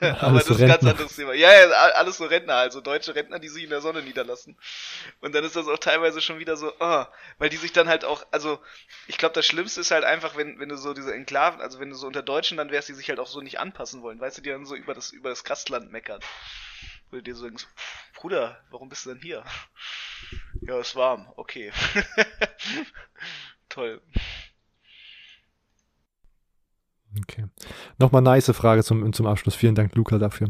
[0.00, 1.32] aber alles das so ist ein ganz anderes Thema.
[1.34, 4.56] Ja, ja, alles so Rentner, also deutsche Rentner, die sich in der Sonne niederlassen.
[5.20, 7.04] Und dann ist das auch teilweise schon wieder so, oh,
[7.38, 8.58] weil die sich dann halt auch, also
[9.06, 11.90] ich glaube, das Schlimmste ist halt einfach, wenn, wenn du so diese Enklaven, also wenn
[11.90, 14.38] du so unter Deutschen dann wärst, die sich halt auch so nicht anpassen wollen, weißt
[14.38, 16.20] du, die dann so über das, über das Gastland meckern.
[17.10, 17.66] Wo du dir so denkst,
[18.14, 19.44] Bruder, warum bist du denn hier?
[20.62, 21.70] Ja, ist warm, okay.
[23.68, 24.00] Toll.
[27.20, 27.44] okay.
[27.98, 29.54] Nochmal nice Frage zum, zum Abschluss.
[29.54, 30.48] Vielen Dank, Luca, dafür.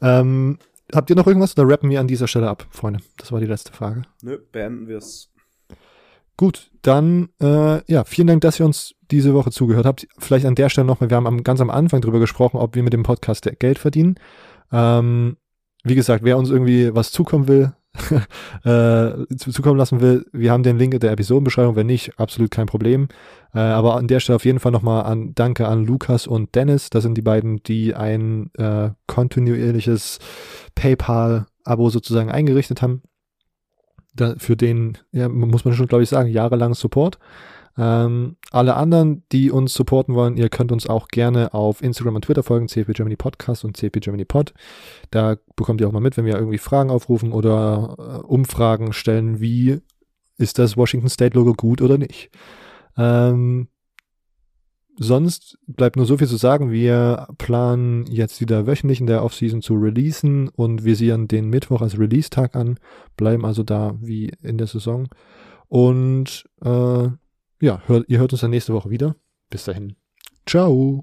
[0.00, 0.58] Ähm,
[0.94, 3.00] habt ihr noch irgendwas oder rappen wir an dieser Stelle ab, Freunde?
[3.16, 4.02] Das war die letzte Frage.
[4.22, 5.32] Nö, beenden wir es.
[6.36, 10.06] Gut, dann äh, ja, vielen Dank, dass ihr uns diese Woche zugehört habt.
[10.18, 12.82] Vielleicht an der Stelle nochmal, wir haben am, ganz am Anfang drüber gesprochen, ob wir
[12.82, 14.16] mit dem Podcast Geld verdienen.
[14.70, 15.38] Ähm,
[15.86, 17.72] wie gesagt, wer uns irgendwie was zukommen will,
[18.64, 22.50] äh, zu- zukommen lassen will, wir haben den Link in der Episodenbeschreibung, wenn nicht, absolut
[22.50, 23.08] kein Problem.
[23.54, 26.90] Äh, aber an der Stelle auf jeden Fall nochmal an Danke an Lukas und Dennis.
[26.90, 30.18] Das sind die beiden, die ein äh, kontinuierliches
[30.74, 33.02] PayPal-Abo sozusagen eingerichtet haben
[34.14, 37.18] da, für den, ja, muss man schon, glaube ich, sagen, jahrelang Support.
[37.78, 42.24] Ähm, alle anderen, die uns supporten wollen, ihr könnt uns auch gerne auf Instagram und
[42.24, 44.54] Twitter folgen, CP Germany Podcast und CP Germany Pod.
[45.10, 49.40] Da bekommt ihr auch mal mit, wenn wir irgendwie Fragen aufrufen oder äh, Umfragen stellen,
[49.40, 49.80] wie
[50.38, 52.30] ist das Washington State Logo gut oder nicht.
[52.96, 53.68] Ähm,
[54.98, 56.70] sonst bleibt nur so viel zu sagen.
[56.70, 61.98] Wir planen jetzt wieder wöchentlich in der Offseason zu releasen und visieren den Mittwoch als
[61.98, 62.78] Release-Tag an,
[63.16, 65.08] bleiben also da wie in der Saison.
[65.68, 67.08] Und äh,
[67.60, 69.16] ja, hört, ihr hört uns dann nächste Woche wieder.
[69.50, 69.96] Bis dahin.
[70.46, 71.00] Ciao.